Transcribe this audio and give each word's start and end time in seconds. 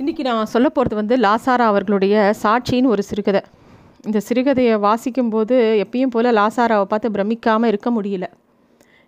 இன்றைக்கி 0.00 0.22
நான் 0.22 0.50
சொல்ல 0.52 0.68
போகிறது 0.68 0.96
வந்து 0.98 1.16
லாசாரா 1.16 1.66
அவர்களுடைய 1.72 2.14
சாட்சின்னு 2.40 2.90
ஒரு 2.94 3.02
சிறுகதை. 3.02 3.40
இந்த 4.08 4.18
சிறுகதையை 4.26 4.74
வாசிக்கும்போது 4.84 5.54
எப்பயும் 5.84 6.12
போல் 6.14 6.28
லாசாராவை 6.38 6.86
பார்த்து 6.90 7.08
பிரமிக்காமல் 7.14 7.70
இருக்க 7.72 7.90
முடியல. 7.90 8.26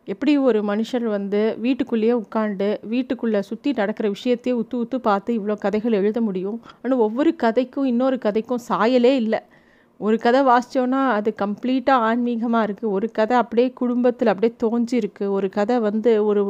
எப்படி 0.08 0.32
ஒரு 0.48 0.60
மனுஷர் 0.70 1.06
வந்து 1.16 1.40
வீட்டுக்குள்ளேயே 1.64 2.14
உட்காந்து 2.22 2.68
வீட்டுக்குள்ளே 2.92 3.42
சுற்றி 3.50 3.72
நடக்கிற 3.72 4.08
விஷயத்தையே 4.14 4.54
உத்து 4.60 4.78
உத்து 4.84 5.00
பார்த்து 5.08 5.36
இவ்வளோ 5.38 5.56
கதைகள் 5.64 5.98
எழுத 6.00 6.22
முடியும்? 6.28 6.58
ஆனால் 6.82 7.04
ஒவ்வொரு 7.06 7.32
கதைக்கும் 7.44 7.90
இன்னொரு 7.92 8.18
கதைக்கும் 8.26 8.64
சாயலே 8.70 9.12
இல்லை. 9.22 9.40
ஒரு 10.00 10.18
கதை 10.24 10.40
வாசித்தோன்னா 10.50 11.02
அது 11.18 11.30
கம்ப்ளீட்டாக 11.44 12.06
ஆன்மீகமாக 12.08 12.66
இருக்குது 12.68 12.94
ஒரு 12.96 13.06
கதை 13.10 13.36
அப்படியே 13.36 13.68
குடும்பத்தில் 13.82 14.32
அப்படியே 14.32 14.54
தோஞ்சிருக்கு. 14.64 15.24
ஒரு 15.38 15.50
கதை 15.58 15.78
வந்து 15.88 16.12
ஒரு 16.30 16.44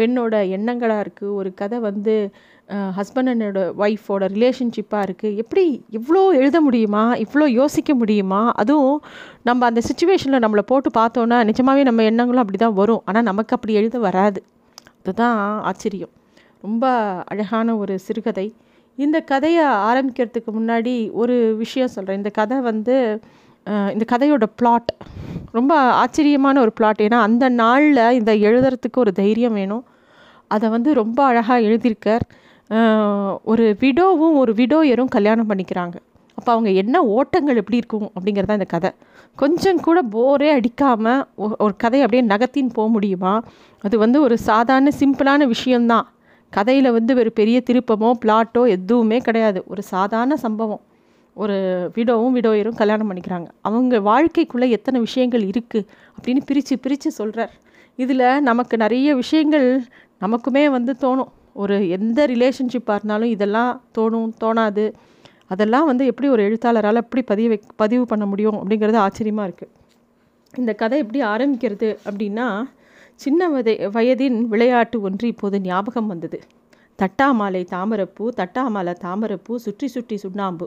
பெண்ணோட 0.00 0.34
எண்ணங்களாக 0.56 1.04
இருக்குது 1.04 1.34
ஒரு 1.40 1.50
கதை 1.54 1.78
வந்து 1.88 2.14
ஹஸ்பண்ட் 2.98 3.30
அண்டோட 3.32 3.60
ஒய்ஃபோட 3.82 4.24
ரிலேஷன்ஷிப்பாக 4.34 5.06
இருக்குது 5.06 5.36
எப்படி 5.42 5.64
இவ்வளோ 5.98 6.22
எழுத 6.40 6.58
முடியுமா? 6.66 7.04
இவ்வளோ 7.24 7.46
யோசிக்க 7.60 7.94
முடியுமா? 7.94 8.40
அதுவும் 8.62 8.98
நம்ம 9.48 9.66
அந்த 9.70 9.80
சுச்சுவேஷனில் 9.88 10.44
நம்மளை 10.44 10.64
போட்டு 10.70 10.90
பார்த்தோன்னா 11.00 11.38
நிஜமாகவே 11.50 11.82
நம்ம 11.88 12.04
எண்ணங்களும் 12.10 12.42
அப்படி 12.44 12.60
தான் 12.64 12.78
வரும். 12.80 13.02
ஆனால் 13.08 13.26
நமக்கு 13.30 13.54
அப்படி 13.56 13.74
எழுத 13.80 13.98
வராது. 14.06 14.40
அதுதான் 15.02 15.38
ஆச்சரியம். 15.70 16.12
ரொம்ப 16.66 16.86
அழகான 17.32 17.76
ஒரு 17.82 17.94
சிறுகதை. 18.06 18.46
இந்த 18.98 19.18
கதையை 19.32 19.66
ஆரம்பிக்கிறதுக்கு 19.90 20.52
முன்னாடி 20.58 20.94
ஒரு 21.20 21.36
விஷயம் 21.62 21.92
சொல்கிறேன் 21.94 22.20
இந்த 22.22 22.32
கதை 22.38 22.56
வந்து 22.70 22.96
இந்த 23.94 24.04
கதையோட 24.12 24.44
பிளாட் 24.58 24.90
ரொம்ப 25.56 25.72
ஆச்சரியமான 26.02 26.60
ஒரு 26.64 26.72
பிளாட் 26.78 27.00
ஏன்னா 27.06 27.18
அந்த 27.28 27.44
நாளில் 27.62 28.02
இந்த 28.18 28.32
எழுதுறதுக்கு 28.48 28.98
ஒரு 29.04 29.12
தைரியம் 29.20 29.56
வேணும். 29.60 29.84
அதை 30.50 30.66
வந்து 30.74 30.90
ரொம்ப 31.00 31.18
அழகாக 31.30 31.66
எழுதியிருக்கார். 31.68 32.24
ஒரு 33.50 33.76
விடோவும் 33.80 34.36
ஒரு 34.36 34.52
விடோயரும் 34.52 35.12
கல்யாணம் 35.16 35.50
பண்ணிக்கிறாங்க. 35.50 35.96
அப்போ 36.38 36.50
அவங்க 36.52 36.70
என்ன 36.70 36.96
ஓட்டங்கள் 37.04 37.56
எப்படி 37.56 37.76
இருக்கும் 37.76 38.10
அப்படிங்கிறது 38.16 38.50
தான் 38.50 38.58
இந்த 38.60 38.64
கதை. 38.64 38.90
கொஞ்சம் 39.34 39.80
கூட 39.80 39.98
போரே 40.02 40.50
அடிக்காமல் 40.50 41.22
ஒரு 41.64 41.74
கதையை 41.76 42.04
அப்படியே 42.06 42.24
நகத்தின்னு 42.32 42.76
போக 42.78 42.88
முடியுமா? 42.88 43.42
அது 43.80 43.98
வந்து 43.98 44.18
ஒரு 44.20 44.38
சாதாரண 44.38 44.90
சிம்பிளான 45.00 45.46
விஷயம்தான். 45.46 46.06
கதையில் 46.52 46.90
வந்து 46.90 47.14
ஒரு 47.16 47.32
பெரிய 47.32 47.62
திருப்பமோ 47.68 48.10
பிளாட்டோ 48.24 48.62
எதுவுமே 48.68 49.18
கிடையாது. 49.18 49.62
ஒரு 49.66 49.82
சாதாரண 49.82 50.36
சம்பவம். 50.36 50.82
ஒரு 51.36 51.56
விடோவும் 51.96 52.36
விடோயரும் 52.36 52.78
கல்யாணம் 52.80 53.10
பண்ணிக்கிறாங்க. 53.10 53.48
அவங்க 53.60 53.98
வாழ்க்கைக்குள்ளே 53.98 54.68
எத்தனை 54.68 55.00
விஷயங்கள் 55.00 55.42
இருக்குது 55.42 55.88
அப்படின்னு 56.16 56.42
பிரித்து 56.44 56.78
பிரித்து 56.78 57.10
சொல்கிறார் 57.10 57.52
இதில் 57.96 58.26
நமக்கு 58.40 58.76
நிறைய 58.76 59.14
விஷயங்கள் 59.14 59.68
நமக்குமே 60.20 60.64
வந்து 60.70 60.94
தோணும். 61.00 61.30
ஒரு 61.62 61.76
எந்த 61.96 62.26
ரிலேஷன்ஷிப்பாக 62.32 62.98
இருந்தாலும் 62.98 63.32
இதெல்லாம் 63.34 63.72
தோணும் 63.96 64.32
தோணாது. 64.42 64.84
அதெல்லாம் 65.52 65.86
வந்து 65.90 66.04
எப்படி 66.10 66.28
ஒரு 66.34 66.42
எழுத்தாளரால் 66.48 67.02
எப்படி 67.04 67.22
பதிவு 67.30 67.56
பதிவு 67.82 68.04
பண்ண 68.12 68.24
முடியும் 68.32 68.58
அப்படிங்கிறது 68.60 68.98
ஆச்சரியமாக 69.04 69.48
இருக்குது 69.48 69.74
இந்த 70.54 70.72
கதை 70.82 70.98
எப்படி 71.04 71.20
ஆரம்பிக்கிறது 71.34 71.88
அப்படின்னா 72.08 72.46
சின்ன 73.24 73.48
வதை 73.54 73.74
வயதின் 73.96 74.38
விளையாட்டு 74.52 74.96
ஒன்று 75.06 75.26
இப்போது 75.32 75.56
ஞாபகம் 75.68 76.10
வந்தது. 76.12 76.38
தட்டாமாலை 76.98 77.62
தாமரப்பூ 77.72 78.24
தட்டாமாலை 78.40 78.94
தாமரப்பூ 79.04 79.54
சுற்றி 79.64 79.88
சுற்றி 79.94 80.16
சுண்ணாம்பு. 80.24 80.66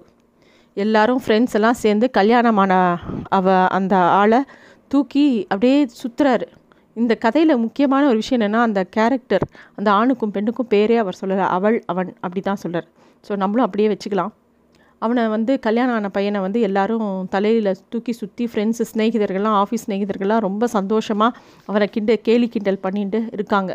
எல்லாரும் 0.78 1.22
ஃப்ரெண்ட்ஸ் 1.24 1.56
எல்லாம் 1.58 1.80
சேர்ந்து 1.84 2.08
கல்யாணமான 2.18 2.74
அவ 3.38 3.56
அந்த 3.78 3.96
ஆளை 4.20 4.40
தூக்கி 4.92 5.26
அப்படியே 5.52 5.78
சுற்றுறாரு 6.02 6.48
இந்த 6.98 7.14
கதையில் 7.26 7.62
முக்கியமான 7.64 8.04
ஒரு 8.12 8.18
விஷயம் 8.22 8.38
என்னென்னா 8.40 8.62
அந்த 8.68 8.82
கேரக்டர் 8.96 9.46
அந்த 9.78 9.90
ஆணுக்கும் 10.00 10.34
பெண்ணுக்கும் 10.36 10.70
பேரே 10.74 10.96
அவர் 11.04 11.20
சொல்லலை 11.22 11.46
அவள் 11.58 11.78
அவன் 11.92 12.10
அப்படி 12.26 12.42
தான் 12.50 12.62
சொல்கிறார் 12.64 12.88
ஸோ 13.24 13.32
நம்மளும் 13.44 13.66
அப்படியே 13.68 13.90
வச்சுக்கலாம். 13.94 14.32
அவனை 15.02 15.22
வந்து 15.36 15.54
கல்யாணம் 15.66 15.96
ஆன 15.98 16.10
பையனை 16.18 16.40
வந்து 16.46 16.60
எல்லாரும் 16.68 17.06
தலையில் 17.36 17.72
தூக்கி 17.92 18.14
சுற்றி 18.20 18.46
ஃப்ரெண்ட்ஸு 18.52 18.86
ஸ்நேகிதர்கள்லாம் 18.92 19.58
ஆஃபீஸ் 19.62 19.86
ஸ்நேகிதர்கள்லாம் 19.86 20.44
ரொம்ப 20.48 20.68
சந்தோஷமாக 20.76 21.38
அவரை 21.70 21.88
கிண்ட 21.96 22.16
கேலி 22.28 22.48
கிண்டல் 22.56 22.84
பண்ணிட்டு 22.86 23.22
இருக்காங்க. 23.38 23.72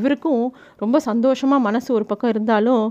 இவருக்கும் 0.00 0.42
ரொம்ப 0.82 0.96
சந்தோஷமாக 1.08 1.66
மனசு 1.68 1.88
ஒரு 1.98 2.06
பக்கம் 2.10 2.32
இருந்தாலும் 2.34 2.84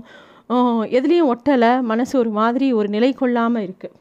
எதுலேயும் 0.98 1.30
ஒட்டலை 1.34 1.70
மனசு 1.92 2.14
ஒரு 2.22 2.32
மாதிரி 2.40 2.66
ஒரு 2.78 2.88
நிலை 2.96 3.12
கொள்ளாமல் 3.20 3.64
இருக்குது 3.66 3.94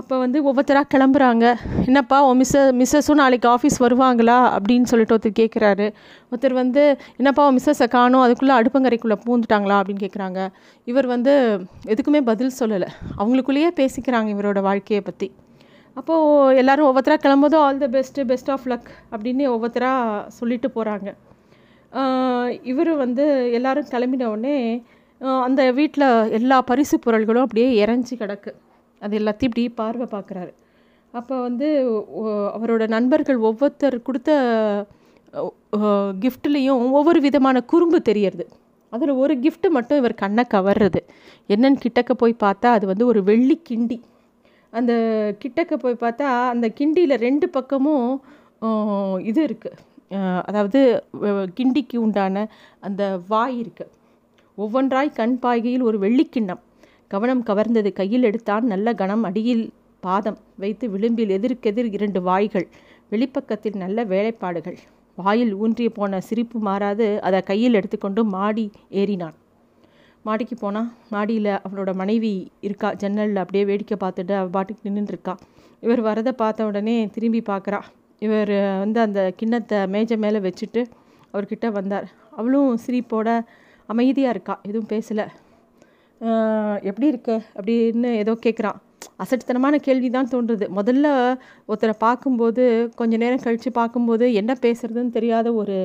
அப்போ 0.00 0.14
வந்து 0.22 0.38
ஒவ்வொருத்தராக 0.48 0.86
கிளம்புறாங்க. 0.94 1.44
என்னப்பா 1.86 2.16
உன் 2.26 2.38
மிஸ்ஸ 2.40 2.58
மிஸ்ஸஸும் 2.80 3.18
நாளைக்கு 3.20 3.48
ஆஃபீஸ் 3.54 3.78
வருவாங்களா? 3.84 4.36
அப்படின்னு 4.56 4.90
சொல்லிட்டு 4.90 5.14
ஒருத்தர் 5.16 5.38
கேட்குறாரு 5.40 5.86
ஒருத்தர் 6.30 6.54
வந்து 6.60 6.82
என்னப்பா 7.20 7.44
உன் 7.48 7.56
மிஸ்ஸஸை 7.58 7.86
காணும் 7.94 8.24
அதுக்குள்ளே 8.24 8.54
அடுப்பங்கரைக்குள்ளே 8.58 9.16
பூந்துட்டாங்களா? 9.24 9.78
அப்படின்னு 9.80 10.02
கேட்குறாங்க 10.04 10.42
இவர் 10.90 11.08
வந்து 11.14 11.32
எதுக்குமே 11.94 12.20
பதில் 12.30 12.52
சொல்லலை. 12.60 12.88
அவங்களுக்குள்ளேயே 13.20 13.70
பேசிக்கிறாங்க 13.80 14.30
இவரோட 14.34 14.62
வாழ்க்கையை 14.68 15.02
பற்றி 15.08 15.28
அப்போது 15.96 16.56
எல்லோரும் 16.62 16.88
ஒவ்வொருத்தராக 16.88 17.22
கிளம்புதோ 17.24 17.58
all 17.66 17.82
the 17.84 17.88
best 17.96 18.26
best 18.32 18.52
of 18.54 18.68
luck 18.72 18.90
அப்படின்னு 19.12 19.46
ஒவ்வொருத்தராக 19.54 20.28
சொல்லிட்டு 20.38 20.70
போகிறாங்க 20.76 21.08
இவர் 22.70 22.92
வந்து 23.04 23.24
எல்லோரும் 23.58 23.90
கிளம்பின 23.92 24.30
உடனே 24.34 24.56
அந்த 25.46 25.60
வீட்டில் 25.78 26.08
எல்லா 26.38 26.56
பரிசு 26.70 26.96
பொருள்களும் 27.04 27.44
அப்படியே 27.46 27.68
இறஞ்சி 27.84 28.14
கிடக்கு. 28.22 28.50
அது 29.02 29.14
எல்லாத்தையும் 29.20 29.50
இப்படி 29.50 29.64
பார்வை 29.80 30.06
பார்க்குறாரு. 30.14 30.52
அப்போ 31.14 31.34
வந்து 31.46 31.68
அவரோட 32.56 32.84
நண்பர்கள் 32.94 33.38
ஒவ்வொருத்தர் 33.48 33.96
கொடுத்த 34.08 34.30
கிஃப்ட்லேயும் 36.24 36.82
ஒவ்வொரு 36.98 37.20
விதமான 37.26 37.56
குறும்பு 37.72 37.98
தெரியறது. 38.10 38.44
அதில் 38.92 39.18
ஒரு 39.22 39.34
கிஃப்ட்டு 39.44 39.68
மட்டும் 39.76 39.98
இவர் 40.00 40.20
கண்ணை 40.22 40.44
கவர்றது. 40.54 41.00
என்னன்னு 41.54 41.82
கிட்டக்க 41.84 42.12
போய் 42.22 42.42
பார்த்தா 42.44 42.68
அது 42.76 42.84
வந்து 42.92 43.04
ஒரு 43.12 43.20
வெள்ளி 43.30 43.56
கிண்டி. 43.68 43.98
அந்த 44.72 44.92
கிட்டக்க 45.42 45.74
போய் 45.82 46.02
பார்த்தா 46.04 46.28
அந்த 46.54 46.66
கிண்டியில் 46.78 47.22
ரெண்டு 47.26 47.46
பக்கமும் 47.56 48.08
இது 49.30 49.40
இருக்குது 49.48 49.78
அதாவது 50.48 50.80
கிண்டிக்கு 51.58 51.96
உண்டான 52.04 52.44
அந்த 52.86 53.02
வாய் 53.32 53.56
இருக்குது 53.62 53.94
ஒவ்வொன்றாய் 54.58 55.10
கண் 55.20 55.36
பாய்கையில் 55.42 55.84
ஒரு 55.88 55.98
வெள்ளிக்கிண்ணம் 56.04 56.62
கவனம் 57.08 57.42
கவர்ந்தது. 57.42 57.90
கையில் 57.92 58.22
எடுத்தான் 58.22 58.64
நல்ல 58.64 58.94
கணம் 58.94 59.22
அடியில் 59.22 59.64
பாதம் 60.00 60.38
வைத்து 60.62 60.90
விளிம்பில் 60.90 61.34
எதிர்க்கெதிர் 61.38 61.90
இரண்டு 61.96 62.22
வாய்கள் 62.22 62.66
வெளிப்பக்கத்தில் 63.12 63.76
நல்ல 63.76 64.04
வேலைப்பாடுகள். 64.04 64.78
வாயில் 65.18 65.52
ஊன்றிய 65.54 65.88
போன 65.88 66.20
சிரிப்பு 66.20 66.58
மாறாது 66.58 67.06
அதை 67.20 67.38
கையில் 67.42 67.74
எடுத்துக்கொண்டு 67.74 68.24
மாடி 68.24 68.70
ஏறினான். 69.00 69.36
மாடிக்கு 70.22 70.56
போனால் 70.56 70.88
மாடியில் 71.10 71.52
அவனோட 71.66 71.90
மனைவி 71.94 72.32
இருக்கா? 72.60 72.92
ஜன்னலில் 72.92 73.42
அப்படியே 73.42 73.64
வேடிக்கை 73.64 73.96
பார்த்துட்டு 74.00 74.34
அவள் 74.40 74.54
பாட்டுக்கு 74.56 74.90
நின்றுருக்கா. 74.90 75.34
இவர் 75.80 76.02
வரதை 76.02 76.32
பார்த்த 76.32 76.66
உடனே 76.66 76.96
திரும்பி 77.14 77.42
பார்க்குறா. 77.50 77.80
இவர் 78.18 78.54
வந்து 78.78 79.00
அந்த 79.00 79.20
கிண்ணத்தை 79.36 79.80
மேஜை 79.86 80.16
மேலே 80.16 80.38
வச்சுட்டு 80.38 80.82
அவர்கிட்ட 81.32 81.66
வந்தார். 81.72 82.06
அவளும் 82.30 82.78
சிரிப்போட 82.86 83.28
அமைதியாக 83.86 84.34
இருக்கா? 84.34 84.60
எதுவும் 84.62 84.90
பேசலை. 84.94 85.26
எப்படி 86.88 87.06
இருக்க? 87.12 87.30
அப்படின்னு 87.56 88.10
ஏதோ 88.22 88.32
கேட்குறான் 88.46 88.78
அசட்டுத்தனமான 89.22 89.76
கேள்வி 89.86 90.08
தான் 90.10 90.30
தோன்றுது. 90.32 90.66
முதல்ல 90.78 91.06
ஒருத்தரை 91.68 91.94
பார்க்கும்போது 91.98 92.64
கொஞ்ச 93.00 93.14
நேரம் 93.22 93.44
கழித்து 93.44 93.70
பார்க்கும்போது 93.72 94.26
என்ன 94.40 94.52
பேசுகிறதுன்னு 94.64 95.16
தெரியாத 95.18 95.48
ஒரு 95.60 95.76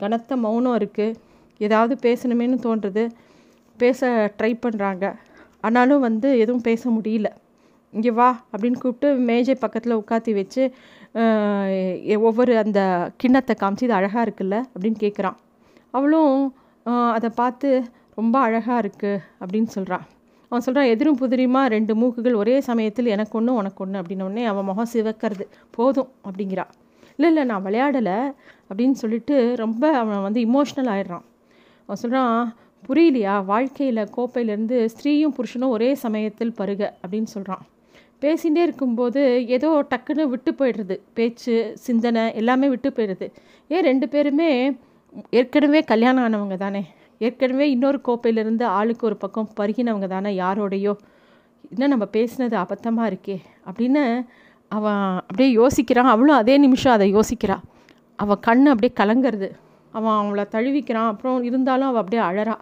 கனத்த 0.00 0.36
மௌனம் 0.44 0.76
இருக்குது 0.78 1.16
ஏதாவது 1.60 1.94
பேசணுமேனு 2.06 2.58
தோன்றுறது 2.66 3.04
பேச 3.78 4.08
ட்ரை 4.38 4.52
பண்ணுறாங்க 4.64 5.04
ஆனாலும் 5.66 6.04
வந்து 6.06 6.28
எதுவும் 6.42 6.66
பேச 6.68 6.82
முடியல. 6.90 7.28
இங்கே 7.94 8.10
வா 8.18 8.28
அப்படின்னு 8.52 8.78
கூப்பிட்டு 8.82 9.08
மேஜை 9.28 9.54
பக்கத்தில் 9.54 10.00
உட்காத்தி 10.00 10.32
வச்சு 10.40 10.62
ஒவ்வொரு 12.28 12.52
அந்த 12.62 12.80
கிண்ணத்தை 13.16 13.54
காமிச்சு 13.60 13.86
இது 13.86 13.98
அழகாக 13.98 14.24
இருக்குல்ல? 14.26 14.56
அப்படின்னு 14.72 14.98
கேட்குறான் 15.04 15.36
அவளும் 15.90 16.38
அதை 17.16 17.28
பார்த்து 17.40 17.68
ரொம்ப 18.14 18.38
அழகாக 18.38 18.88
இருக்குது 18.88 19.22
அப்படின்னு 19.40 19.66
சொல்கிறான் 19.66 20.04
அவன் 20.48 20.64
சொல்கிறான் 20.64 20.90
எதிரும் 20.90 21.18
புதிரியுமா? 21.20 21.66
ரெண்டு 21.66 21.94
மூக்குகள் 21.94 22.34
ஒரே 22.34 22.60
சமயத்தில் 22.60 23.06
எனக்கு 23.06 23.38
ஒன்று 23.38 23.54
உனக்கு 23.54 23.84
ஒன்று 23.84 24.00
அப்படின்னோடனே 24.00 24.44
அவன் 24.44 24.64
முகம் 24.64 24.90
சிவக்கிறது. 24.92 25.44
போதும் 25.70 26.10
அப்படிங்கிறா. 26.24 26.64
இல்லை 27.16 27.28
இல்லை 27.28 27.44
நான் 27.44 27.62
விளையாடலை 27.62 28.18
அப்படின்னு 28.68 28.90
சொல்லிட்டு 28.90 29.56
ரொம்ப 29.56 29.98
அவன் 29.98 30.22
வந்து 30.22 30.40
இமோஷ்னல் 30.40 30.90
ஆயிடுறான். 30.94 31.24
அவன் 31.86 32.00
சொல்கிறான் 32.02 32.56
புரியலையா? 32.88 33.44
வாழ்க்கையில் 33.44 34.08
கோப்பையிலேருந்து 34.16 34.88
ஸ்திரீயும் 34.94 35.36
புருஷனும் 35.38 35.74
ஒரே 35.76 35.94
சமயத்தில் 35.94 36.56
பருக 36.56 36.92
அப்படின்னு 37.02 37.30
சொல்கிறான் 37.34 37.62
பேசிகிட்டே 38.20 38.62
இருக்கும்போது 38.66 39.46
ஏதோ 39.46 39.86
டக்குன்னு 39.90 40.24
விட்டு 40.24 40.50
போயிடுறது. 40.50 40.98
பேச்சு 41.14 41.72
சிந்தனை 41.74 42.34
எல்லாமே 42.34 42.68
விட்டு 42.68 42.90
போயிடுது 42.96 43.28
ஏன் 43.68 43.82
ரெண்டு 43.82 44.08
பேருமே 44.08 44.50
ஏற்கனவே 45.30 45.80
கல்யாணம் 45.80 46.24
ஆனவங்க 46.26 46.56
தானே? 46.56 46.82
ஏற்கனவே 47.26 47.66
இன்னொரு 47.70 47.98
கோப்பையிலிருந்து 48.00 48.64
ஆளுக்கு 48.78 49.04
ஒரு 49.06 49.16
பக்கம் 49.16 49.50
பருகினவங்க 49.60 50.06
தானே 50.06 50.30
யாரோடையோ? 50.38 50.94
இன்னும் 51.70 51.92
நம்ம 51.92 52.06
பேசினது 52.16 52.56
அபத்தமாக 52.62 53.10
இருக்கே? 53.10 53.36
அப்படின்னு 53.68 54.02
அவன் 54.72 55.02
அப்படியே 55.20 55.50
யோசிக்கிறான் 55.56 56.12
அவளும் 56.14 56.40
அதே 56.42 56.54
நிமிஷம் 56.64 56.96
அதை 56.96 57.06
யோசிக்கிறா. 57.16 57.56
அவள் 58.22 58.42
கண் 58.46 58.66
அப்படியே 58.72 58.92
கலங்கிறது. 59.00 59.48
அவன் 59.98 60.16
அவளை 60.20 60.44
தழுவிக்கிறான். 60.54 61.10
அப்புறம் 61.12 61.38
இருந்தாலும் 61.48 61.88
அவள் 61.90 62.02
அப்படியே 62.02 62.22
அழறா. 62.28 62.56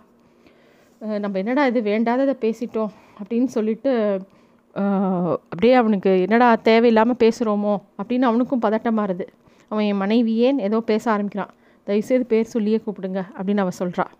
நம்ம 1.22 1.38
என்னடா 1.42 1.62
இது? 1.70 1.80
வேண்டாததை 1.90 2.34
பேசிட்டோம். 2.44 2.92
அப்படின்னு 3.20 3.50
சொல்லிட்டு 3.56 3.92
அப்படியே 5.44 5.72
அவனுக்கு 5.80 6.10
என்னடா 6.20 6.48
தேவையில்லாமல் 6.68 7.20
பேசுகிறோமோ 7.22 7.74
அப்படின்னு 8.00 8.28
அவனுக்கும் 8.30 8.64
பதட்டமாக 8.66 9.08
இருது. 9.08 9.26
அவன் 9.70 9.86
என் 9.90 10.00
மனைவியேன்னு 10.00 10.66
ஏதோ 10.68 10.78
பேச 10.90 11.04
ஆரம்பிக்கிறான். 11.14 11.52
தயவுசெய்து 11.86 12.26
பேர் 12.32 12.52
சொல்லியே 12.54 12.78
கூப்பிடுங்க. 12.84 13.20
அப்படின்னு 13.38 13.62
அவன் 13.64 13.80
சொல்கிறான் 13.80 14.12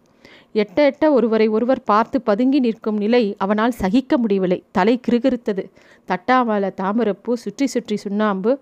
எட்ட 0.54 0.78
எட்ட 0.90 1.04
ஒருவரை 1.16 1.46
ஒருவர் 1.56 1.81
பார்த்து 1.90 2.16
பதுங்கி 2.28 2.58
நிற்கும் 2.66 2.99
நிலை 3.02 3.22
அவனால் 3.44 3.78
சகிக்க 3.82 4.19
முடியவில்லை. 4.22 4.58
தலை 4.76 4.94
கிறுகிறுத்தது 5.06 5.64
தட்டாமல 6.10 6.70
தாமரப்பூ 6.81 7.32
சுற்றி 7.44 7.66
சுற்றி 7.75 7.96
சுண்ணாம்பு. 8.04 8.52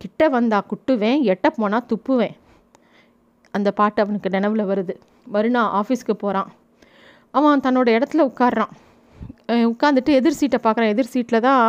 கிட்ட 0.00 0.28
வந்தா 0.36 0.58
குட்டுவேன் 0.70 1.20
எட்ட 1.32 1.46
போனால் 1.58 1.88
துப்புவேன். 1.90 2.36
அந்த 3.54 3.68
பாட்டு 3.80 3.98
அவனுக்கு 4.04 4.28
நினைவில் 4.36 4.68
வருது. 4.70 4.94
மறுநாள் 5.34 5.72
ஆஃபீஸ்க்கு 5.80 6.14
போகிறான் 6.22 6.50
அவன் 7.38 7.64
தன்னோட 7.66 7.88
இடத்துல 7.96 8.24
உட்கார்றான். 8.30 8.72
உட்காந்துட்டு 9.72 10.12
எதிர் 10.18 10.38
சீட்டை 10.40 10.58
பார்க்குறான். 10.64 10.92
எதிர் 10.94 11.12
சீட்டில் 11.12 11.44
தான் 11.46 11.64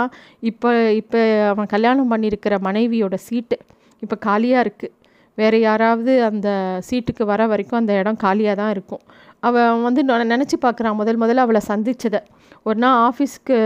இப்போ 0.50 0.70
இப்போ 1.02 1.20
அவன் 1.52 1.72
கல்யாணம் 1.74 2.12
பண்ணியிருக்கிற 2.12 2.56
மனைவியோட 2.68 3.16
சீட்டு 3.28 3.58
இப்போ 4.04 4.16
காலியாக 4.28 4.64
இருக்குது 4.66 4.96
வேறு 5.38 5.58
யாராவது 5.68 6.14
அந்த 6.30 6.48
சீட்டுக்கு 6.88 7.24
வர 7.32 7.42
வரைக்கும் 7.52 7.80
அந்த 7.82 7.94
இடம் 8.02 8.20
காலியாக 8.24 8.56
தான் 8.62 8.74
இருக்கும். 8.76 9.04
அவன் 9.48 9.84
வந்து 9.86 10.02
நினச்சி 10.34 10.58
பார்க்குறான். 10.62 11.00
முதல் 11.00 11.20
முதல்ல 11.22 11.44
அவளை 11.46 11.62
சந்தித்ததை 11.68 12.20
ஒரு 12.68 12.78
நாள் 12.84 13.00
ஆஃபீஸ்க்கு 13.08 13.58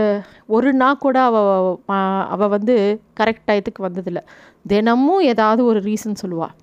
ஒரு 0.56 0.70
நாள் 0.80 1.02
கூட 1.04 1.16
அவள் 1.28 1.76
அவள் 2.34 2.52
வந்து 2.56 2.76
கரெக்ட் 3.20 3.46
டயத்துக்கு 3.48 3.84
வந்ததில்லை. 3.86 4.22
தினமும் 4.72 5.22
ஏதாவது 5.32 5.62
ஒரு 5.70 5.80
ரீசன் 5.80 6.20
சொல்லுவாள் 6.22 6.54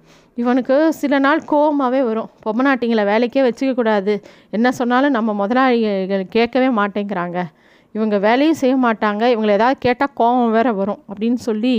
இவனுக்கு 0.42 0.78
சில 1.02 1.20
நாள் 1.26 1.42
கோவமாகவே 1.52 2.02
வரும். 2.08 2.30
பொம்மநாட்டிங்களை 2.46 3.04
வேலைக்கே 3.12 3.42
வச்சுக்க 3.48 3.74
கூடாது. 3.74 4.14
என்ன 4.58 4.68
சொன்னாலும் 4.80 5.16
நம்ம 5.18 5.34
முதலாளிகள் 5.42 6.26
கேட்கவே 6.36 6.68
மாட்டேங்கிறாங்க. 6.80 7.38
இவங்க 7.96 8.16
வேலையும் 8.26 8.60
செய்ய 8.62 8.76
மாட்டாங்க. 8.88 9.24
இவங்களை 9.34 9.54
ஏதாவது 9.60 9.78
கேட்டால் 9.86 10.16
கோவம் 10.20 10.54
வேற 10.58 10.68
வரும் 10.80 11.02
அப்படின்னு 11.12 11.40
சொல்லி 11.48 11.74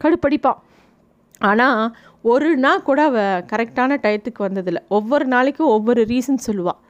கடுப்படிப்பான். 0.00 0.60
ஆனால் 1.48 1.82
ஒரு 2.30 2.48
நாள் 2.64 2.86
கூட 2.88 3.00
அவள் 3.10 3.44
கரெக்டான 3.50 3.98
டயத்துக்கு 4.04 4.40
வந்ததில்லை. 4.46 4.82
ஒவ்வொரு 4.96 5.26
நாளைக்கும் 5.34 5.72
ஒவ்வொரு 5.76 6.02
ரீசன் 6.12 6.46
சொல்லுவாள் 6.46 6.80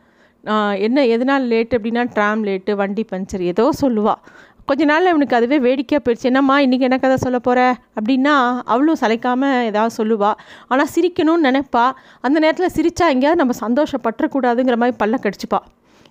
என்ன 0.86 0.98
எதனால் 1.14 1.44
லேட் 1.52 1.74
அப்படின்னா 1.76 2.02
ட்ராம் 2.14 2.42
லேட்டு 2.48 2.72
வண்டி 2.80 3.02
பஞ்சர் 3.10 3.44
ஏதோ 3.52 3.66
சொல்லுவாள் 3.82 4.20
கொஞ்ச 4.68 4.84
நாள் 4.90 5.08
இவனுக்கு 5.10 5.36
அதுவே 5.38 5.56
வேடிக்கையாக 5.64 6.02
போயிடுச்சு. 6.04 6.26
என்னம்மா 6.30 6.56
இன்றைக்கி 6.64 6.84
என்ன 6.88 6.98
கதை 7.04 7.16
சொல்ல 7.24 7.38
போகிற 7.46 7.60
அப்படின்னா 7.98 8.34
அவளும் 8.72 8.98
சளைக்காமல் 9.02 9.64
ஏதாவது 9.70 9.92
சொல்லுவாள் 9.98 10.36
ஆனால் 10.70 10.90
சிரிக்கணும்னு 10.94 11.46
நினைப்பா. 11.48 11.84
அந்த 12.26 12.36
நேரத்தில் 12.44 12.74
சிரிச்சா 12.76 13.06
எங்கேயாவது 13.14 13.40
நம்ம 13.42 13.56
சந்தோஷப்பட்டுறக்கூடாதுங்கிற 13.64 14.76
மாதிரி 14.82 14.96
பல்ல 15.02 15.18
கடிச்சுப்பா. 15.24 15.60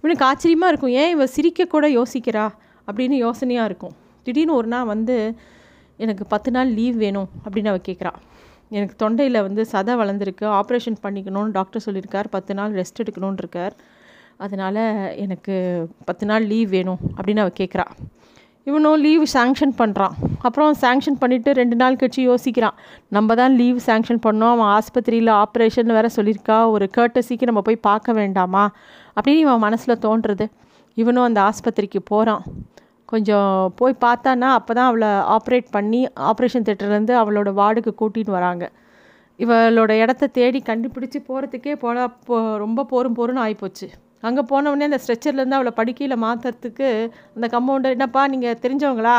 இவனுக்கு 0.02 0.26
ஆச்சரியமாக 0.30 0.72
இருக்கும். 0.72 0.94
ஏன் 1.02 1.12
இவள் 1.16 1.32
சிரிக்க 1.36 1.68
கூட 1.76 1.88
யோசிக்கிறா? 2.00 2.46
அப்படின்னு 2.88 3.18
யோசனையாக 3.26 3.70
இருக்கும். 3.70 3.96
திடீர்னு 4.28 4.58
ஒரு 4.60 4.70
நாள் 4.74 4.90
வந்து 4.94 5.18
எனக்கு 6.06 6.24
பத்து 6.34 6.50
நாள் 6.56 6.72
லீவ் 6.80 6.98
வேணும் 7.04 7.30
அப்படின்னு 7.46 7.72
அவள் 7.72 7.88
கேட்குறா 7.90 8.14
எனக்கு 8.78 8.96
தொண்டையில் 9.02 9.40
வந்து 9.48 9.62
சதை 9.72 9.94
வளர்ந்துருக்கு. 10.02 10.46
ஆப்ரேஷன் 10.60 11.00
பண்ணிக்கணும்னு 11.04 11.56
டாக்டர் 11.58 11.86
சொல்லியிருக்கார். 11.86 12.28
பத்து 12.36 12.54
நாள் 12.60 12.74
ரெஸ்ட் 12.80 13.02
எடுக்கணும்னு 13.04 13.42
இருக்கார். 13.44 13.76
அதனால் 14.46 14.84
எனக்கு 15.24 15.56
பத்து 16.06 16.26
நாள் 16.30 16.46
லீவ் 16.52 16.70
வேணும் 16.70 17.00
அப்படின்னு 17.18 17.44
அவள் 17.44 17.60
கேட்குறா 17.60 17.86
இவனும் 18.70 19.02
லீவு 19.04 19.26
சாங்ஷன் 19.34 19.74
பண்ணுறான் 19.78 20.16
அப்புறம் 20.42 20.74
சாங்ஷன் 20.82 21.18
பண்ணிவிட்டு 21.22 21.52
ரெண்டு 21.60 21.76
நாள் 21.82 21.96
கழிச்சு 21.96 22.24
யோசிக்கிறான். 22.30 22.76
நம்ம 23.16 23.36
தான் 23.40 23.54
லீவ் 23.56 23.78
சாங்ஷன் 23.86 24.22
பண்ணோம். 24.26 24.54
அவன் 24.56 24.72
ஆஸ்பத்திரியில் 24.76 25.32
ஆப்ரேஷன் 25.42 25.90
வேறு 25.98 26.10
சொல்லியிருக்கா. 26.16 26.58
ஒரு 26.70 26.86
கேர்ட்டசிக்கு 26.98 27.48
நம்ம 27.50 27.62
போய் 27.62 27.86
பார்க்க 27.90 28.14
வேண்டாமா? 28.14 28.64
அப்படின்னு 29.16 29.44
இவன் 29.46 29.64
மனசில் 29.66 30.02
தோன்றுறது. 30.06 30.46
இவனும் 30.98 31.28
அந்த 31.30 31.40
ஆஸ்பத்திரிக்கு 31.42 32.02
போகிறான் 32.12 32.44
கொஞ்சம் 33.12 33.52
போய் 33.80 34.02
பார்த்தானா 34.06 34.50
அப்போ 34.58 34.72
தான் 34.78 34.90
அவளை 34.92 35.10
ஆப்ரேட் 35.36 35.68
பண்ணி 35.76 36.02
ஆப்ரேஷன் 36.30 36.68
தேட்டர்லேருந்து 36.68 37.14
அவளோட 37.22 37.50
வார்டுக்கு 37.60 37.92
கூட்டின்னு 38.02 38.36
வராங்க. 38.38 38.66
இவளோட 39.44 39.92
இடத்த 40.04 40.30
தேடி 40.38 40.60
கண்டுபிடிச்சி 40.70 41.20
போகிறதுக்கே 41.30 41.74
போல 41.84 42.08
போ 42.28 42.38
ரொம்ப 42.64 42.86
போரும் 42.92 43.18
போருன்னு 43.20 43.44
ஆகிப்போச்சு 43.46 43.88
அங்கே 44.28 44.42
போனவுடனே 44.52 44.88
அந்த 44.90 45.00
ஸ்ட்ரெச்சர்லேருந்து 45.04 45.58
அவளை 45.60 45.72
படுக்கையில் 45.80 46.22
மாற்றுறதுக்கு 46.26 46.88
அந்த 47.36 47.48
கம்பவுண்டர் 47.56 47.96
என்னப்பா 47.98 48.22
நீங்கள் 48.34 48.60
தெரிஞ்சவங்களா? 48.64 49.18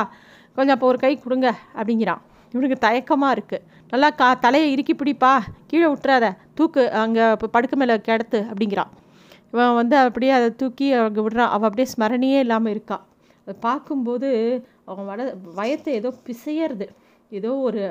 கொஞ்சம் 0.56 0.74
அப்போ 0.76 0.86
ஒரு 0.92 0.98
கை 1.04 1.12
கொடுங்க 1.24 1.48
அப்படிங்கிறான். 1.78 2.22
இவனுக்கு 2.54 2.78
தயக்கமாக 2.86 3.34
இருக்குது 3.36 3.64
நல்லா 3.92 4.08
கா 4.20 4.28
தலையை 4.44 4.66
இறுக்கி 4.74 4.94
பிடிப்பா 5.02 5.32
கீழே 5.70 5.86
விட்டுறாத 5.92 6.26
தூக்கு 6.58 6.82
அங்கே 7.02 7.24
இப்போ 7.36 7.48
படுக்க 7.56 7.74
மேலே 7.82 7.96
கிடத்து 8.08 8.40
அப்படிங்கிறான். 8.50 8.90
இவன் 9.52 9.76
வந்து 9.80 9.96
அப்படியே 10.06 10.32
அதை 10.38 10.48
தூக்கி 10.62 10.88
அவங்க 11.00 11.20
விடுறான். 11.26 11.52
அவள் 11.54 11.68
அப்படியே 11.68 11.88
ஸ்மரணியே 11.94 12.40
இல்லாமல் 12.46 12.72
இருக்கான் 12.74 13.04
பார்க்கும்போது 13.60 14.30
அவன் 14.84 15.06
வட 15.06 15.22
வயத்தை 15.56 15.90
ஏதோ 16.00 16.10
பிசையறது. 16.26 16.86
ஏதோ 17.32 17.50
ஒரு 17.68 17.82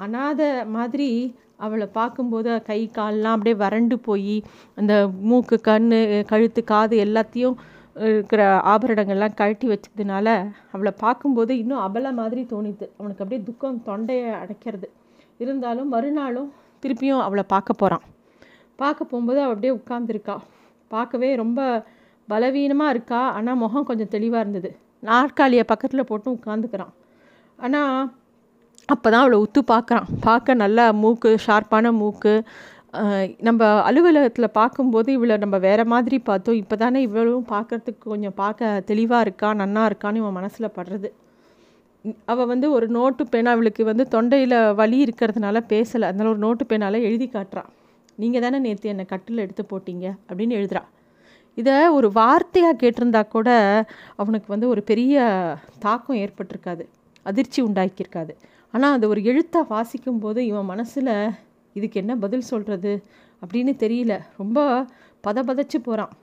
அனாத 0.00 0.42
மாதிரி 0.66 1.08
அவளை 1.56 1.86
பார்க்கும்போது 1.92 2.50
கை 2.62 2.80
கால்லாம் 2.98 3.36
அப்படியே 3.36 3.56
வறண்டு 3.56 3.96
போய் 3.98 4.36
அந்த 4.74 4.94
மூக்கு 5.20 5.56
கண் 5.60 5.88
கழுத்து 6.26 6.64
காது 6.64 6.96
எல்லாத்தையும் 7.06 7.56
இருக்கிற 7.96 8.42
ஆபரணங்கள்லாம் 8.72 9.34
கழட்டி 9.34 9.66
வச்சதுனால 9.68 10.26
அவளை 10.72 10.92
பார்க்கும்போது 10.98 11.52
இன்னும் 11.58 11.84
அபல 11.86 12.12
மாதிரி 12.12 12.42
தோணிது. 12.42 12.86
அவனுக்கு 12.98 13.22
அப்படியே 13.24 13.42
துக்கம் 13.42 13.82
தொண்டையை 13.82 14.30
அடைக்கிறது. 14.42 14.88
இருந்தாலும் 15.38 15.88
மறுநாளும் 15.88 16.50
திருப்பியும் 16.82 17.24
அவளை 17.26 17.44
பார்க்க 17.48 17.72
போகிறான் 17.72 18.04
பார்க்க 18.78 19.04
போகும்போது 19.04 19.40
அவள் 19.42 19.54
அப்படியே 19.54 19.74
உட்காந்துருக்கா 19.80 20.36
பார்க்கவே 20.90 21.30
ரொம்ப 21.34 21.60
பலவீனமாக 22.28 22.92
இருக்கா? 22.94 23.20
ஆனால் 23.36 23.60
முகம் 23.64 23.88
கொஞ்சம் 23.90 24.12
தெளிவாக 24.14 24.42
இருந்தது. 24.44 24.70
நாற்காலியை 25.10 25.64
பக்கத்தில் 25.72 26.08
போட்டு 26.10 26.28
உட்காந்துக்கிறான் 26.36 26.94
ஆனால் 27.58 28.08
அப்போ 28.94 29.08
தான் 29.12 29.22
அவளை 29.24 29.38
உத்து 29.44 29.60
பார்க்குறான். 29.70 30.08
பார்க்க 30.26 30.54
நல்லா 30.64 30.84
மூக்கு 31.02 31.30
ஷார்ப்பான 31.46 31.90
மூக்கு. 32.00 32.34
நம்ம 33.46 33.66
அலுவலகத்தில் 33.88 34.56
பார்க்கும்போது 34.58 35.08
இவளை 35.16 35.34
நம்ம 35.42 35.56
வேறு 35.66 35.84
மாதிரி 35.92 36.18
பார்த்தோம். 36.28 36.58
இப்போ 36.62 36.76
தானே 36.82 37.00
இவளும் 37.06 37.48
பார்க்குறதுக்கு 37.54 38.04
கொஞ்சம் 38.12 38.36
பார்க்க 38.42 38.70
தெளிவாக 38.90 39.24
இருக்கா 39.26 39.48
நன்னா 39.60 39.82
இருக்கான்னு 39.90 40.20
இவன் 40.22 40.38
மனசில் 40.38 40.74
படுறது. 40.78 41.08
அவள் 42.32 42.50
வந்து 42.52 42.66
ஒரு 42.76 42.86
நோட்டு 42.96 43.22
பேனா 43.32 43.52
அவளுக்கு 43.56 43.82
வந்து 43.90 44.04
தொண்டையில் 44.14 44.56
வலி 44.80 44.98
இருக்கிறதுனால 45.06 45.62
பேசலை. 45.72 46.06
அதனால 46.10 46.32
ஒரு 46.34 46.42
நோட்டு 46.46 46.64
பேனால் 46.70 47.04
எழுதி 47.08 47.26
காட்டுறான் 47.34 47.70
நீங்கள் 48.22 48.44
தானே 48.44 48.60
நேற்று 48.66 48.92
என்னை 48.92 49.06
கட்டில் 49.12 49.44
எடுத்து 49.46 49.64
போட்டீங்க? 49.72 50.06
அப்படின்னு 50.28 50.56
எழுதுறா. 50.60 50.82
இதை 51.60 51.76
ஒரு 51.98 52.08
வார்த்தையாக 52.18 52.78
கேட்டிருந்தா 52.82 53.22
கூட 53.34 53.50
அவனுக்கு 54.22 54.48
வந்து 54.54 54.66
ஒரு 54.74 54.82
பெரிய 54.90 55.16
தாக்கம் 55.84 56.20
ஏற்பட்டிருக்காது. 56.24 56.84
அதிர்ச்சி 57.26 57.60
உண்டாக்கியிருக்காது. 57.68 58.32
ஆனால் 58.74 58.94
அது 58.96 59.06
ஒரு 59.12 59.20
எழுத்தாக 59.30 59.70
வாசிக்கும்போது 59.74 60.40
இவன் 60.50 60.70
மனசில் 60.72 61.14
இதுக்கு 61.76 62.00
என்ன 62.02 62.12
பதில் 62.24 62.48
சொல்கிறது 62.52 62.92
அப்படின்னு 63.42 63.72
தெரியல. 63.84 64.14
ரொம்ப 64.40 64.58
பதபதச்சு 65.24 65.78
போகிறான் 65.86 66.14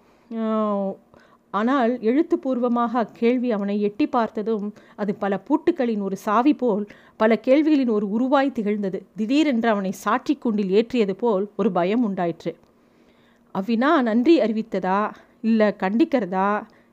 ஆனால் 1.54 1.92
எழுத்துப்பூர்வமாக 2.10 2.94
அக்கேள்வி 3.04 3.50
அவனை 3.58 3.76
எட்டி 3.88 4.06
பார்த்ததும் 4.16 4.66
அது 5.02 5.12
பல 5.24 5.34
பூட்டுக்களின் 5.48 6.04
ஒரு 6.08 6.18
சாவி 6.26 6.54
போல் 6.62 6.84
பல 7.22 7.38
கேள்விகளின் 7.48 7.92
ஒரு 7.98 8.08
உருவாய் 8.16 8.56
திகழ்ந்தது. 8.58 9.00
திடீரென்று 9.20 9.70
அவனை 9.74 9.92
சாட்சி 10.06 10.34
கூண்டில் 10.36 10.74
ஏற்றியது 10.80 11.16
போல் 11.24 11.46
ஒரு 11.56 11.72
பயம் 11.78 12.04
உண்டாயிற்று. 12.10 12.54
அவ்வினா 13.56 13.92
நன்றி 14.08 14.36
அறிவித்ததா? 14.46 15.00
இல்லை 15.46 15.68
கண்டிக்கிறதா? 15.84 16.50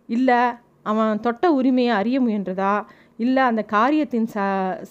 இல்லை 0.09 0.41
அவன் 0.83 1.21
தொட்ட 1.21 1.53
உரிமையை 1.53 1.93
அறிய 1.95 2.17
முயன்றதா? 2.21 2.75
இல்லை 3.17 3.43
அந்த 3.43 3.63
காரியத்தின் 3.75 4.29
ச 4.35 4.37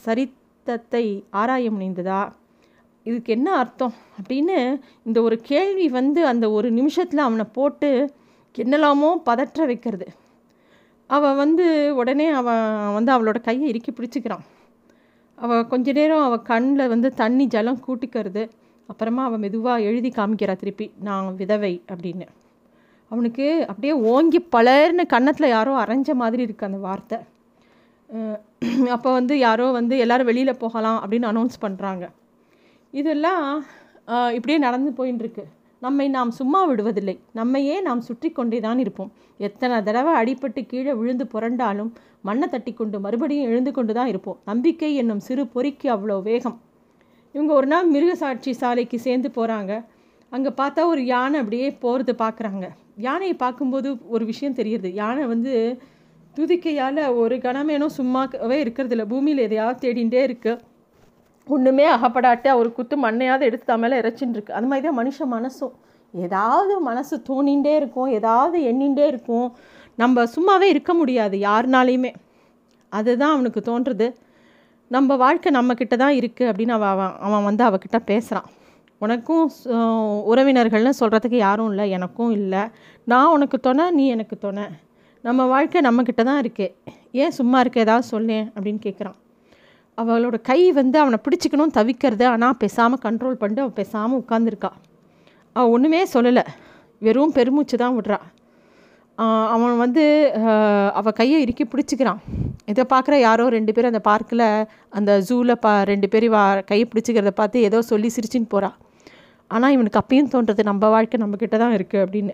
சரித்தத்தை 0.05 1.05
ஆராய 1.31 1.71
முனைந்ததா? 1.71 2.21
இதுக்கு 3.05 3.29
என்ன 3.33 3.49
அர்த்தம்? 3.53 3.93
அப்படின்னு 4.17 4.57
இந்த 5.03 5.21
ஒரு 5.21 5.37
கேள்வி 5.41 5.87
வந்து 5.89 6.21
அந்த 6.25 6.45
ஒரு 6.51 6.71
நிமிஷத்தில் 6.71 7.27
அவனை 7.27 7.45
போட்டு 7.53 7.89
என்னெல்லாமோ 8.55 9.09
பதற்ற 9.25 9.65
வைக்கிறது. 9.65 10.07
அவள் 11.09 11.35
வந்து 11.35 11.65
உடனே 11.95 12.27
அவன் 12.39 12.93
வந்து 12.93 13.11
அவளோட 13.15 13.39
கையை 13.41 13.67
இறுக்கி 13.69 13.91
பிடிச்சிக்கிறான். 13.91 14.45
அவள் 15.37 15.67
கொஞ்ச 15.67 15.91
நேரம் 15.91 16.23
அவள் 16.23 16.41
கண்ணில் 16.41 16.91
வந்து 16.93 17.09
தண்ணி 17.13 17.45
ஜலம் 17.47 17.83
கூட்டிக்கிறது. 17.87 18.43
அப்புறமா 18.89 19.23
அவள் 19.23 19.39
மெதுவாக 19.39 19.81
எழுதி 19.81 20.09
காமிக்கிறா 20.09 20.55
திருப்பி 20.55 20.87
நான் 20.99 21.35
விதவை 21.35 21.73
அப்படின்னு. 21.91 22.27
அவனுக்கு 23.11 23.45
அப்படியே 23.69 23.93
ஓங்கி 24.11 24.39
பலர்னு 24.55 25.03
கன்னத்தில் 25.13 25.53
யாரோ 25.55 25.71
அரைஞ்ச 25.83 26.13
மாதிரி 26.21 26.41
இருக்குது 26.45 26.69
அந்த 26.69 26.79
வார்த்தை. 26.87 27.17
அப்போ 28.95 29.09
வந்து 29.17 29.33
யாரோ 29.47 29.65
வந்து 29.79 29.95
எல்லோரும் 30.03 30.29
வெளியில் 30.29 30.59
போகலாம் 30.63 30.99
அப்படின்னு 31.01 31.29
அனௌன்ஸ் 31.31 31.57
பண்ணுறாங்க 31.65 32.05
இதெல்லாம் 32.93 33.43
இப்படியே 34.37 34.57
நடந்து 34.67 34.91
போயின்னு 34.97 35.23
இருக்கு 35.23 35.43
நம்மை 35.81 36.05
நாம் 36.15 36.31
சும்மா 36.39 36.59
விடுவதில்லை. 36.69 37.13
நம்மையே 37.39 37.75
நாம் 37.85 38.01
சுற்றி 38.07 38.29
கொண்டே 38.31 38.57
தான் 38.65 38.81
இருப்போம். 38.83 39.11
எத்தனை 39.47 39.77
தடவை 39.87 40.11
அடிபட்டு 40.21 40.61
கீழே 40.71 40.93
விழுந்து 40.99 41.25
புரண்டாலும் 41.33 41.91
மண்ணை 42.27 42.47
தட்டி 42.53 42.71
கொண்டு 42.73 42.97
மறுபடியும் 43.05 43.47
எழுந்து 43.51 43.71
கொண்டு 43.77 43.93
தான் 43.99 44.11
இருப்போம். 44.11 44.37
நம்பிக்கை 44.49 44.91
என்னும் 45.01 45.23
சிறு 45.27 45.43
பொறிக்கு 45.55 45.87
அவ்வளோ 45.95 46.17
வேகம். 46.29 46.57
இவங்க 47.35 47.51
ஒரு 47.59 47.67
நாள் 47.73 47.87
மிருக 47.95 48.13
சாட்சி 48.21 48.53
சாலைக்கு 48.61 48.97
சேர்ந்து 49.07 49.31
போகிறாங்க 49.37 49.73
அங்கே 50.31 50.51
பார்த்தா 50.61 50.81
ஒரு 50.93 51.01
யானை 51.13 51.37
அப்படியே 51.41 51.69
போகிறது 51.83 52.13
பார்க்குறாங்க 52.21 52.65
யானையை 52.97 53.35
பார்க்கும்போது 53.35 53.89
ஒரு 54.07 54.23
விஷயம் 54.25 54.57
தெரியுது. 54.59 54.89
யானை 55.01 55.23
வந்து 55.25 55.53
துதிக்கையால் 56.37 57.01
ஒரு 57.21 57.35
கணமேனும் 57.37 57.95
சும்மாவே 57.99 58.57
இருக்கிறது 58.63 58.93
இல்லை 58.95 59.05
பூமியில் 59.05 59.45
எதையாவது 59.47 59.81
தேடிகிட்டே 59.85 60.21
இருக்குது 60.27 60.61
ஒன்றுமே 61.47 61.85
அகப்படாட்டே 61.95 62.51
ஒரு 62.59 62.69
குத்து 62.73 62.95
மண்ணையாவது 63.05 63.43
எடுத்து 63.49 63.65
தான் 63.65 63.81
மேலே 63.83 63.95
இறைச்சின்னு 64.01 64.35
இருக்கு. 64.37 64.53
அது 64.53 64.67
மாதிரி 64.67 64.85
தான் 64.87 64.99
மனுஷ 65.01 65.25
மனசும். 65.35 65.73
ஏதாவது 66.13 66.73
மனசு 66.79 67.15
தோணிகிட்டே 67.29 67.73
இருக்கும். 67.81 68.09
ஏதாவது 68.19 68.57
எண்ணிகிட்டே 68.71 69.05
இருக்கும். 69.07 69.47
நம்ம 69.95 70.23
சும்மாவே 70.35 70.67
இருக்க 70.69 70.93
முடியாது 70.93 71.37
யாருனாலையுமே. 71.37 72.11
அதுதான் 72.91 73.33
அவனுக்கு 73.35 73.61
தோன்றுறது 73.71 74.07
நம்ம 74.91 75.15
வாழ்க்கை 75.15 75.51
நம்மக்கிட்ட 75.57 75.95
தான் 75.95 76.17
இருக்குது 76.19 76.49
அப்படின்னு 76.51 76.73
அவன் 76.77 76.91
அவன் 76.93 77.13
அவன் 77.27 77.43
வந்து 77.43 77.63
அவகிட்ட 77.63 77.97
பேசுகிறான் 78.09 78.49
உனக்கும் 79.05 79.45
உறவினர்கள்னு 80.31 80.93
சொல்கிறதுக்கு 81.01 81.37
யாரும் 81.47 81.69
இல்லை 81.71 81.85
எனக்கும் 81.97 82.33
இல்லை. 82.39 82.63
நான் 83.11 83.33
உனக்கு 83.35 83.57
துணை 83.67 83.85
நீ 83.97 84.03
எனக்கு 84.15 84.35
துணை. 84.45 84.65
நம்ம 85.27 85.45
வாழ்க்கை 85.53 85.79
நம்மக்கிட்ட 85.87 86.21
தான் 86.29 86.41
இருக்கு. 86.43 86.67
ஏன் 87.21 87.35
சும்மா 87.37 87.57
இருக்க 87.63 87.85
ஏதாவது 87.85 88.05
சொல்லேன்? 88.13 88.45
அப்படின்னு 88.55 88.81
கேட்குறான் 88.85 89.17
அவளோட 89.97 90.37
கை 90.49 90.59
வந்து 90.79 90.97
அவனை 91.03 91.17
பிடிச்சிக்கணும் 91.25 91.73
தவிக்கிறது 91.77 92.25
ஆனால் 92.33 92.59
பேசாமல் 92.63 93.01
கண்ட்ரோல் 93.05 93.39
பண்ணிட்டு 93.41 93.63
அவன் 93.63 93.79
பேசாமல் 93.79 94.19
உட்காந்துருக்கா 94.21 94.71
அவள் 95.55 95.73
ஒன்றுமே 95.75 96.01
சொல்லலை. 96.13 96.43
வெறும் 97.05 97.35
பெருமூச்சு 97.37 97.75
தான் 97.83 97.95
விடுறா. 97.97 98.19
அவன் 99.55 99.75
வந்து 99.83 100.03
அவள் 100.99 101.17
கையை 101.19 101.39
இறுக்கி 101.45 101.65
பிடிச்சிக்கிறான். 101.71 102.21
இதை 102.71 102.83
பார்க்குற 102.93 103.15
யாரோ 103.27 103.45
ரெண்டு 103.57 103.71
பேரும் 103.75 103.91
அந்த 103.93 104.03
பார்க்கில் 104.09 104.47
அந்த 104.97 105.11
ஜூவில் 105.27 105.61
பா 105.65 105.73
ரெண்டு 105.91 106.07
பேரும் 106.13 106.33
வா 106.35 106.43
கையை 106.69 106.85
பிடிச்சிக்கிறத 106.91 107.33
பார்த்து 107.41 107.65
ஏதோ 107.69 107.79
சொல்லி 107.91 108.09
சிரிச்சின்னு 108.15 108.51
போகிறான் 108.53 108.77
ஆனால் 109.51 109.71
இவனுக்கு 109.71 110.01
அப்பயும் 110.01 110.31
தோன்றது 110.33 110.63
நம்ம 110.63 110.89
வாழ்க்கை 110.89 111.19
நம்மக்கிட்ட 111.21 111.57
தான் 111.57 111.75
இருக்குது 111.77 112.03
அப்படின்னு. 112.05 112.33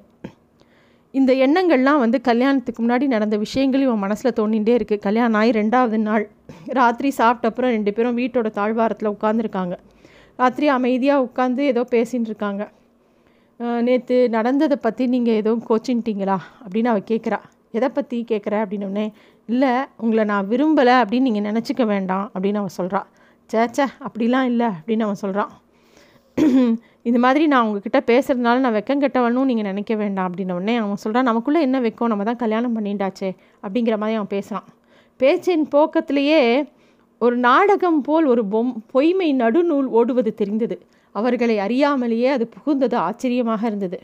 இந்த 1.14 1.34
எண்ணங்கள்லாம் 1.34 2.00
வந்து 2.00 2.22
கல்யாணத்துக்கு 2.22 2.82
முன்னாடி 2.84 3.06
நடந்த 3.08 3.38
விஷயங்கள் 3.38 3.82
இவன் 3.82 3.98
மனசில் 3.98 4.36
தோண்டிகிட்டே 4.40 4.74
இருக்குது 4.78 5.00
கல்யாணம் 5.00 5.34
ஆகி 5.34 5.52
ரெண்டாவது 5.52 5.98
நாள் 5.98 6.26
ராத்திரி 6.70 7.10
சாப்பிட்ட 7.10 7.48
அப்புறம் 7.48 7.72
ரெண்டு 7.72 7.94
பேரும் 7.94 8.18
வீட்டோட 8.18 8.50
தாழ்வாரத்தில் 8.50 9.14
உட்காந்துருக்காங்க 9.16 9.76
ராத்திரி 10.40 10.68
அமைதியாக 10.68 11.26
உட்காந்து 11.26 11.62
ஏதோ 11.64 11.84
பேசின்னு 11.92 12.26
இருக்காங்க 12.26 12.64
நேற்று 13.82 14.30
நடந்ததை 14.30 14.78
பற்றி 14.78 15.08
நீங்கள் 15.08 15.34
எதுவும் 15.34 15.64
கோச்சின்ட்டிங்களா? 15.70 16.38
அப்படின்னு 16.64 16.86
அவள் 16.86 17.10
கேட்குறா 17.12 17.40
எதை 17.72 17.90
பற்றி 17.90 18.18
கேட்குற 18.32 18.56
அப்படின்னோடனே 18.64 19.06
இல்லை 19.50 19.72
உங்களை 19.98 20.24
நான் 20.24 20.48
விரும்பலை 20.48 20.96
அப்படின்னு 21.02 21.28
நீங்கள் 21.30 21.48
நினச்சிக்க 21.52 21.86
வேண்டாம் 21.86 22.32
அப்படின்னு 22.34 22.56
அவன் 22.56 22.78
சொல்கிறான் 22.80 23.08
சேச்சே 23.50 23.86
அப்படிலாம் 24.08 24.44
இல்லை 24.44 24.68
அப்படின்னு 24.68 25.04
அவன் 25.04 25.22
சொல்கிறான் 25.22 25.52
இந்த 27.08 27.20
மாதிரி 27.24 27.44
நான் 27.52 27.66
உங்ககிட்ட 27.68 28.00
பேசுகிறதுனால 28.10 28.62
நான் 28.64 28.76
வெக்கம் 28.78 29.02
கெட்டவனும் 29.04 29.48
நீங்கள் 29.50 29.68
நினைக்க 29.70 29.94
வேண்டாம் 29.96 30.28
அப்படின்னோடனே 30.30 30.74
அவன் 30.78 31.02
சொல்கிறான் 31.04 31.28
நமக்குள்ளே 31.30 31.60
என்ன 31.68 31.78
வைக்கும்? 31.86 32.10
நம்ம 32.12 32.24
தான் 32.30 32.40
கல்யாணம் 32.42 32.74
பண்ணிட்டாச்சே 32.78 33.30
அப்படிங்கிற 33.64 33.96
மாதிரி 34.02 34.18
அவன் 34.20 34.34
பேசுகிறான் 34.34 34.68
பேச்சின் 35.20 35.64
போக்கத்திலேயே 35.76 36.42
ஒரு 37.22 37.36
நாடகம் 37.46 38.00
போல் 38.08 38.26
ஒரு 38.26 38.44
பொம் 38.54 38.74
பொய்மை 38.94 39.30
நடுநூல் 39.44 39.88
ஓடுவது 40.00 40.32
தெரிந்தது. 40.34 40.78
அவர்களை 41.16 41.56
அறியாமலேயே 41.66 42.30
அது 42.36 42.48
புகுந்தது 42.56 42.98
ஆச்சரியமாக 43.06 43.64
இருந்தது. 43.70 44.00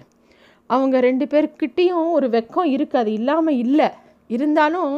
அவங்க 0.70 0.96
ரெண்டு 1.08 1.26
பேர்கிட்டேயும் 1.34 2.08
ஒரு 2.18 2.30
வெக்கம் 2.38 2.70
இருக்குது 2.76 3.02
அது 3.04 3.14
இல்லாமல் 3.20 3.60
இல்லை. 3.66 3.90
இருந்தாலும் 4.30 4.96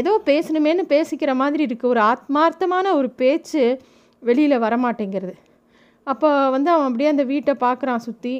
ஏதோ 0.00 0.14
பேசணுமேனு 0.30 0.84
பேசிக்கிற 0.94 1.34
மாதிரி 1.42 1.62
இருக்குது 1.68 1.92
ஒரு 1.94 2.02
ஆத்மார்த்தமான 2.12 2.86
ஒரு 3.00 3.10
பேச்சு 3.22 3.62
வெளியில் 4.22 4.62
வரமாட்டேங்கிறது. 4.64 5.36
அப்போ 6.12 6.28
வந்து 6.54 6.68
அவன் 6.74 6.88
அப்படியே 6.88 7.10
அந்த 7.12 7.24
வீட்டை 7.32 7.54
பார்க்குறான் 7.64 8.04
சுற்றி 8.06 8.34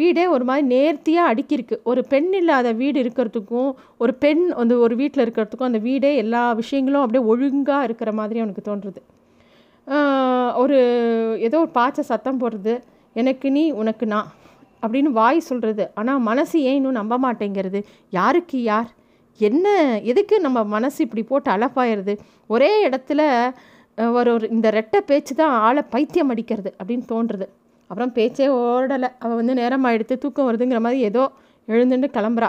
வீடே 0.00 0.24
ஒரு 0.34 0.44
மாதிரி 0.48 0.64
நேர்த்தியாக 0.72 1.30
அடுக்கியிருக்கு. 1.32 1.76
ஒரு 1.90 2.00
பெண் 2.12 2.28
இல்லாத 2.40 2.68
வீடு 2.80 2.98
இருக்கிறதுக்கும் 3.04 3.70
ஒரு 4.02 4.12
பெண் 4.24 4.44
வந்து 4.60 4.74
ஒரு 4.84 4.94
வீட்டில் 5.00 5.24
இருக்கிறதுக்கும் 5.24 5.68
அந்த 5.68 5.80
வீடே 5.86 6.10
எல்லா 6.22 6.42
விஷயங்களும் 6.60 7.04
அப்படியே 7.04 7.24
ஒழுங்காக 7.32 7.86
இருக்கிற 7.88 8.12
மாதிரி 8.18 8.40
அவனுக்கு 8.42 8.66
தோன்றுறது 8.68 9.00
ஒரு 10.62 10.78
ஏதோ 11.46 11.58
ஒரு 11.64 11.72
பாய்ச்ச 11.78 12.00
சத்தம் 12.10 12.40
போடுறது 12.42 12.74
எனக்கு 13.16 13.46
நீ 13.56 13.64
உனக்கு 13.80 14.04
நான் 14.14 14.30
அப்படின்னு 14.82 15.10
வாய் 15.18 15.46
சொல்கிறது 15.48 15.84
ஆனால் 16.00 16.22
மனசு 16.28 16.56
ஏன் 16.68 16.78
இன்னும் 16.78 16.98
நம்ப 17.00 17.14
மாட்டேங்கிறது? 17.24 17.80
யாருக்கு 18.18 18.58
யார்? 18.62 18.88
என்ன 19.40 19.66
எதுக்கு 20.10 20.36
நம்ம 20.46 20.58
மனசு 20.74 20.98
இப்படி 21.06 21.22
போட்டு 21.30 21.48
அலப்பாயிருது? 21.56 22.14
ஒரே 22.50 22.72
இடத்துல 22.88 23.20
ஒரு 23.98 24.30
ஒரு 24.36 24.46
இந்த 24.56 24.68
ரெட்டை 24.76 25.00
பேச்சு 25.10 25.32
தான் 25.40 25.54
ஆளை 25.66 25.82
பைத்தியம் 25.94 26.30
அடிக்கிறது 26.32 26.70
அப்படின்னு 26.80 27.04
தோன்றுறது 27.12 27.46
அப்புறம் 27.90 28.12
பேச்சே 28.18 28.46
ஓடலை. 28.58 29.08
அவள் 29.22 29.38
வந்து 29.40 29.54
நேரம் 29.60 29.84
ஆகிடுத்து 29.88 30.14
தூக்கம் 30.22 30.48
வருதுங்கிற 30.48 30.78
மாதிரி 30.84 31.00
ஏதோ 31.08 31.24
எழுந்துட்டு 31.68 32.08
கிளம்புறா. 32.16 32.48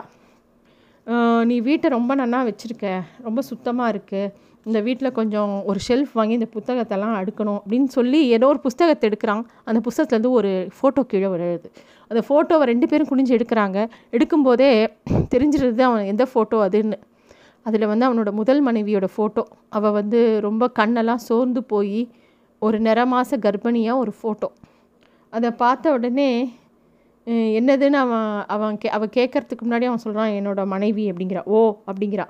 நீ 1.49 1.55
வீட்டை 1.67 1.87
ரொம்ப 1.97 2.11
நன்னா 2.21 2.39
வச்சுருக்க. 2.49 2.87
ரொம்ப 3.27 3.39
சுத்தமாக 3.49 3.91
இருக்குது 3.93 4.31
இந்த 4.67 4.79
வீட்டில் 4.87 5.15
கொஞ்சம் 5.19 5.53
ஒரு 5.69 5.79
ஷெல்ஃப் 5.87 6.13
வாங்கி 6.19 6.37
இந்த 6.39 6.47
புத்தகத்தெல்லாம் 6.55 7.15
அடுக்கணும் 7.21 7.59
அப்படின்னு 7.61 7.89
சொல்லி 7.97 8.19
ஏதோ 8.35 8.47
ஒரு 8.53 8.59
புஸ்தகத்தை 8.65 9.05
எடுக்கிறான். 9.09 9.43
அந்த 9.69 9.79
புஸ்தகத்துலேருந்து 9.87 10.35
ஒரு 10.39 10.51
ஃபோட்டோ 10.77 11.01
கீழே 11.11 11.29
வருது. 11.33 11.67
அந்த 12.11 12.21
ஃபோட்டோவை 12.27 12.65
ரெண்டு 12.71 12.87
பேரும் 12.91 13.09
குனிஞ்சு 13.11 13.33
எடுக்கிறாங்க. 13.37 13.79
எடுக்கும்போதே 14.15 14.69
தெரிஞ்சிருது 15.33 15.83
அவன் 15.89 16.09
எந்த 16.13 16.25
ஃபோட்டோ 16.33 16.59
அதுன்னு. 16.67 16.99
அதில் 17.65 17.87
வந்து 17.87 18.05
அவனோட 18.07 18.31
முதல் 18.31 18.61
மனைவியோட 18.65 19.07
ஃபோட்டோ 19.15 19.43
அவள் 19.69 19.91
வந்து 19.91 20.19
ரொம்ப 20.41 20.71
கண்ணெல்லாம் 20.79 21.23
சோர்ந்து 21.29 21.63
போய் 21.63 21.99
ஒரு 22.61 22.77
நிறமாச 22.79 23.37
கர்ப்பிணியாக 23.45 24.01
ஒரு 24.03 24.13
ஃபோட்டோ 24.19 24.49
அதை 25.33 25.49
பார்த்த 25.51 25.93
உடனே 25.93 26.29
என்னதுன்னு 27.57 27.97
அவன் 28.05 28.29
அவன் 28.47 28.77
கே 28.77 28.87
அவள் 28.89 29.15
கேட்கறதுக்கு 29.15 29.63
முன்னாடி 29.65 29.85
அவன் 29.89 30.03
சொல்கிறான் 30.05 30.29
என்னோட 30.29 30.61
மனைவி 30.65 31.03
அப்படிங்கிறா. 31.11 31.41
ஓ 31.45 31.59
அப்படிங்கிறா. 31.87 32.25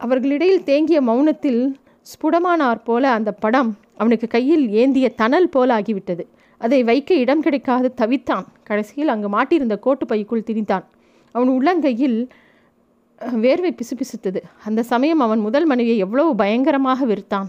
அவர்களிடையில் 0.00 0.64
தேங்கிய 0.64 0.98
மௌனத்தில் 1.02 1.60
ஸ்புடமானார் 2.06 2.80
போல 2.84 3.04
அந்த 3.10 3.30
படம் 3.44 3.70
அவனுக்கு 3.96 4.26
கையில் 4.26 4.64
ஏந்திய 4.70 5.08
தணல் 5.20 5.48
போல 5.48 5.68
ஆகிவிட்டது. 5.78 6.24
அதை 6.60 6.80
வைக்க 6.82 7.10
இடம் 7.14 7.40
கிடைக்காது 7.40 7.88
தவித்தான். 8.00 8.46
கடைசியில் 8.62 9.12
அங்கு 9.14 9.28
மாட்டியிருந்த 9.28 9.76
கோட்டு 9.78 10.06
பைக்குள் 10.06 10.46
திணித்தான் 10.50 10.86
அவன் 11.34 11.50
உள்ளங்கையில் 11.56 12.18
வேர்வை 13.44 13.70
பிசுபிசுத்தது. 13.78 14.40
அந்த 14.68 14.80
சமயம் 14.92 15.22
அவன் 15.26 15.44
முதல் 15.46 15.66
மனைவியை 15.70 15.96
எவ்வளவு 16.06 16.30
பயங்கரமாக 16.42 17.06
வெறுத்தான். 17.10 17.48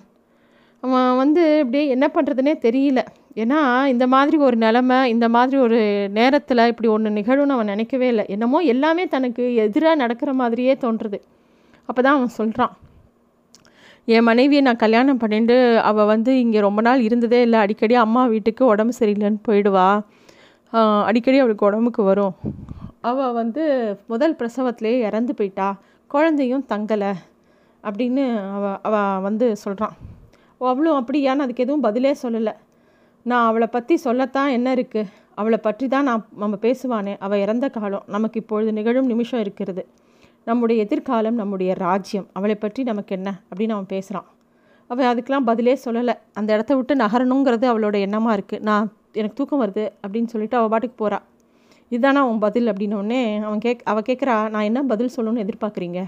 அவன் 0.84 1.18
வந்து 1.22 1.42
இப்படியே 1.62 1.86
என்ன 1.96 2.06
பண்ணுறதுனே 2.16 2.54
தெரியல. 2.66 3.00
ஏன்னா 3.42 3.60
இந்த 3.94 4.06
மாதிரி 4.14 4.38
ஒரு 4.48 4.58
நிலமை 4.64 4.98
இந்த 5.14 5.26
மாதிரி 5.36 5.58
ஒரு 5.66 5.80
நேரத்தில் 6.18 6.70
இப்படி 6.72 6.90
ஒன்று 6.96 7.10
நிகழும்னு 7.18 7.56
அவன் 7.58 7.72
நினைக்கவே 7.74 8.08
இல்லை. 8.14 8.26
என்னமோ 8.36 8.60
எல்லாமே 8.74 9.04
தனக்கு 9.16 9.44
எதிராக 9.66 10.02
நடக்கிற 10.04 10.34
மாதிரியே 10.42 10.76
தோன்றுறது 10.84 11.20
அப்போ 11.90 12.02
தான் 12.06 12.18
அவன் 12.18 12.38
சொல்கிறான் 12.40 12.74
என் 14.16 14.28
மனைவியை 14.30 14.62
நான் 14.68 14.84
கல்யாணம் 14.84 15.22
பண்ணிட்டு 15.22 15.56
அவள் 15.90 16.10
வந்து 16.14 16.32
இங்கே 16.44 16.60
ரொம்ப 16.68 16.82
நாள் 16.88 17.06
இருந்ததே 17.08 17.40
இல்லை. 17.48 17.60
அடிக்கடி 17.66 17.96
அம்மா 18.06 18.22
வீட்டுக்கு 18.34 18.64
உடம்பு 18.74 18.94
சரியில்லைன்னு 19.00 19.42
போயிடுவா. 19.48 19.88
அடிக்கடி 21.10 21.38
அவளுக்கு 21.44 21.68
உடம்புக்கு 21.70 22.04
வரும். 22.12 22.36
அவள் 23.04 23.36
வந்து 23.42 23.64
முதல் 24.12 24.38
பிரசவத்திலே 24.40 24.94
இறந்து 25.08 25.34
போயிட்டா 25.34 25.68
குழந்தையும் 26.12 26.66
தங்கலை 26.72 27.12
அப்படின்னு 27.84 28.24
அவ 28.56 28.72
அவள் 28.88 29.22
வந்து 29.28 29.48
சொல்கிறான் 29.64 29.96
அவளும் 30.72 30.98
அப்படியான்னு 31.00 31.44
அதுக்கு 31.46 31.66
எதுவும் 31.66 31.86
பதிலே 31.86 32.12
சொல்லலை. 32.24 32.54
நான் 33.26 33.46
அவளை 33.50 33.68
பற்றி 33.76 33.96
சொல்லத்தான் 34.06 34.50
என்ன 34.58 34.68
இருக்குது 34.76 35.12
அவளை 35.40 35.60
பற்றி 35.68 35.86
தான் 35.88 36.08
நான் 36.10 36.26
நம்ம 36.44 36.56
பேசுவானே. 36.66 37.14
அவள் 37.26 37.42
இறந்த 37.46 37.66
காலம் 37.70 38.06
நமக்கு 38.16 38.38
இப்பொழுது 38.42 38.72
நிகழும் 38.80 39.10
நிமிஷம் 39.14 39.42
இருக்கிறது. 39.46 39.84
நம்முடைய 40.48 40.78
எதிர்காலம் 40.86 41.40
நம்முடைய 41.42 41.72
ராஜ்யம் 41.86 42.28
அவளை 42.38 42.56
பற்றி 42.56 42.84
நமக்கு 42.92 43.14
என்ன? 43.18 43.30
அப்படின்னு 43.50 43.76
அவன் 43.78 43.92
பேசுகிறான் 43.96 44.28
அவள் 44.90 45.10
அதுக்கெலாம் 45.12 45.48
பதிலே 45.50 45.76
சொல்லலை. 45.86 46.16
அந்த 46.40 46.50
இடத்த 46.56 46.76
விட்டு 46.76 46.94
நகரணுங்கிறது 47.04 47.66
அவளோட 47.72 47.96
எண்ணமாக 48.08 48.38
இருக்குது 48.38 48.66
நான் 48.70 48.88
எனக்கு 49.20 49.38
தூக்கம் 49.40 49.62
வருது 49.64 49.86
அப்படின்னு 50.04 50.32
சொல்லிட்டு 50.34 50.58
அவள் 50.60 50.72
பாட்டுக்கு 50.74 50.98
போகிறாள் 51.04 51.26
இதுதானா 51.92 52.22
அவன் 52.26 52.42
பதில் 52.46 52.70
அப்படின்னோடனே 52.72 53.22
அவன் 53.48 53.62
கேக் 53.66 53.82
அவள் 53.92 54.08
கேட்குறா 54.10 54.36
நான் 54.54 54.68
என்ன 54.70 54.82
பதில் 54.92 55.14
சொல்லணும்னு 55.16 55.44
எதிர்பார்க்குறீங்க? 55.46 56.02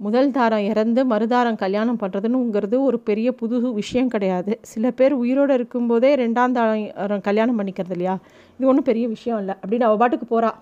முதல் 0.00 0.32
தாரம் 0.36 0.64
இறந்து 0.70 1.00
மறுதாரம் 1.12 1.58
கல்யாணம் 1.62 2.00
பண்ணுறதுனுங்கிறது 2.00 2.76
ஒரு 2.88 2.98
பெரிய 3.08 3.28
புது 3.40 3.56
விஷயம் 3.78 4.10
கிடையாது. 4.14 4.52
சில 4.72 4.90
பேர் 4.98 5.14
உயிரோடு 5.22 5.54
இருக்கும்போதே 5.58 6.10
ரெண்டாம் 6.22 6.56
தாரம் 6.58 7.24
கல்யாணம் 7.28 7.58
பண்ணிக்கிறது 7.60 7.94
இல்லையா? 7.96 8.16
இது 8.58 8.68
ஒன்றும் 8.72 8.88
பெரிய 8.90 9.06
விஷயம் 9.14 9.40
இல்லை 9.42 9.54
அப்படின்னு 9.62 9.88
அவள் 9.88 10.00
பாட்டுக்கு 10.02 10.28
போகிறா 10.34 10.52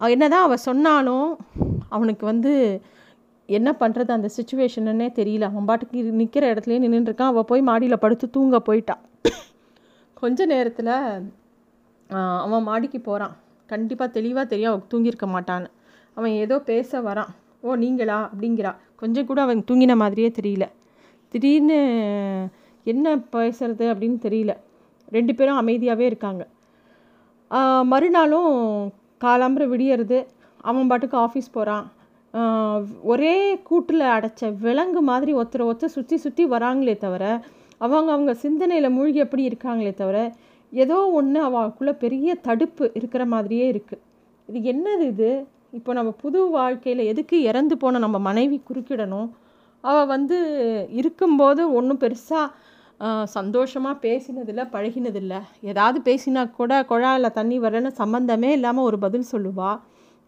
என்ன 0.00 0.24
தான் 0.34 0.46
அவள் 0.46 0.64
சொன்னாலும் 0.68 1.28
அவனுக்கு 1.96 2.24
வந்து 2.32 2.52
என்ன 3.48 3.68
பண்ணுறது 3.80 4.10
அந்த 4.18 4.28
சுச்சுவேஷனுன்னே 4.36 5.08
தெரியல. 5.20 5.46
அவன் 5.52 5.68
பாட்டுக்கு 5.70 5.98
நிற்கிற 6.20 6.44
இடத்துலையே 6.52 6.80
நின்றுருக்கான் 6.84 7.32
அவள் 7.32 7.48
போய் 7.50 7.68
மாடியில் 7.70 8.02
படுத்து 8.04 8.26
தூங்க 8.36 8.58
போயிட்டான் 8.68 9.02
கொஞ்ச 10.20 10.46
நேரத்தில் 10.52 10.94
அவன் 12.44 12.66
மாடிக்கு 12.70 12.98
போகிறான் 13.08 13.34
கண்டிப்பாக 13.66 14.10
தெளிவாக 14.16 14.46
தெரியும் 14.52 14.72
அவன் 14.72 14.88
தூங்கியிருக்க 14.92 15.26
மாட்டான்னு 15.34 15.70
அவன் 16.16 16.34
ஏதோ 16.42 16.56
பேச 16.70 17.00
வரான். 17.06 17.30
ஓ 17.60 17.74
நீங்களா? 17.74 18.18
அப்படிங்கிறா. 18.32 18.72
கொஞ்சம் 19.00 19.26
கூட 19.26 19.40
அவன் 19.46 19.64
தூங்கின 19.70 19.94
மாதிரியே 19.96 20.30
தெரியல. 20.38 20.66
திடீர்னு 21.32 21.78
என்ன 22.86 23.16
பேசுறது? 23.34 23.84
அப்படின்னு 23.92 24.18
தெரியல. 24.26 24.52
ரெண்டு 25.16 25.32
பேரும் 25.34 25.60
அமைதியாகவே 25.62 26.06
இருக்காங்க. 26.10 26.42
மறுநாளும் 27.92 28.52
காலாம்புற 29.24 29.64
விடியறது. 29.72 30.18
அவன் 30.68 30.88
பாட்டுக்கு 30.90 31.16
ஆஃபீஸ் 31.16 31.54
போகிறான் 31.56 31.84
ஒரே 33.02 33.36
கூட்டில் 33.68 34.04
அடைச்ச 34.14 34.48
விலங்கு 34.64 35.00
மாதிரி 35.00 35.32
ஒருத்தரை 35.34 35.64
ஒருத்தர் 35.70 35.94
சுற்றி 35.96 36.16
சுற்றி 36.16 36.44
வராங்களே 36.46 36.94
தவிர 37.04 37.24
அவங்க 37.78 38.10
அவங்க 38.12 38.32
சிந்தனையில் 38.34 38.94
மூழ்கி 38.96 39.18
எப்படி 39.24 39.42
இருக்காங்களே 39.48 39.92
தவிர 39.94 40.18
ஏதோ 40.72 40.98
ஒன்று 41.18 41.38
அவளுக்குள்ளே 41.48 41.94
பெரிய 42.04 42.34
தடுப்பு 42.46 42.84
இருக்கிற 42.98 43.22
மாதிரியே 43.34 43.66
இருக்குது 43.72 44.02
இது 44.48 44.60
என்னது 44.72 45.04
இது? 45.12 45.30
இப்போ 45.78 45.90
நம்ம 45.98 46.10
புது 46.22 46.40
வாழ்க்கையில் 46.56 47.02
எதுக்கு 47.12 47.36
இறந்து 47.50 47.74
போன 47.82 47.98
நம்ம 48.04 48.18
மனைவி 48.28 48.58
குறுக்கிடணும்? 48.68 49.28
அவள் 49.84 50.10
வந்து 50.14 50.36
இருக்கும்போது 51.00 51.62
ஒன்றும் 51.78 52.00
பெருசாக 52.04 52.46
சந்தோஷமாக 53.36 54.00
பேசினதில்லை 54.04 54.64
பழகினதில்லை. 54.74 55.40
ஏதாவது 55.70 55.98
பேசினா 56.08 56.42
கூட 56.58 56.72
குழாயில் 56.90 57.36
தண்ணி 57.38 57.56
வரலன்னு 57.64 57.92
சம்மந்தமே 58.00 58.50
இல்லாமல் 58.58 58.86
ஒரு 58.90 58.98
பதில் 59.04 59.30
சொல்லுவாள் 59.32 59.78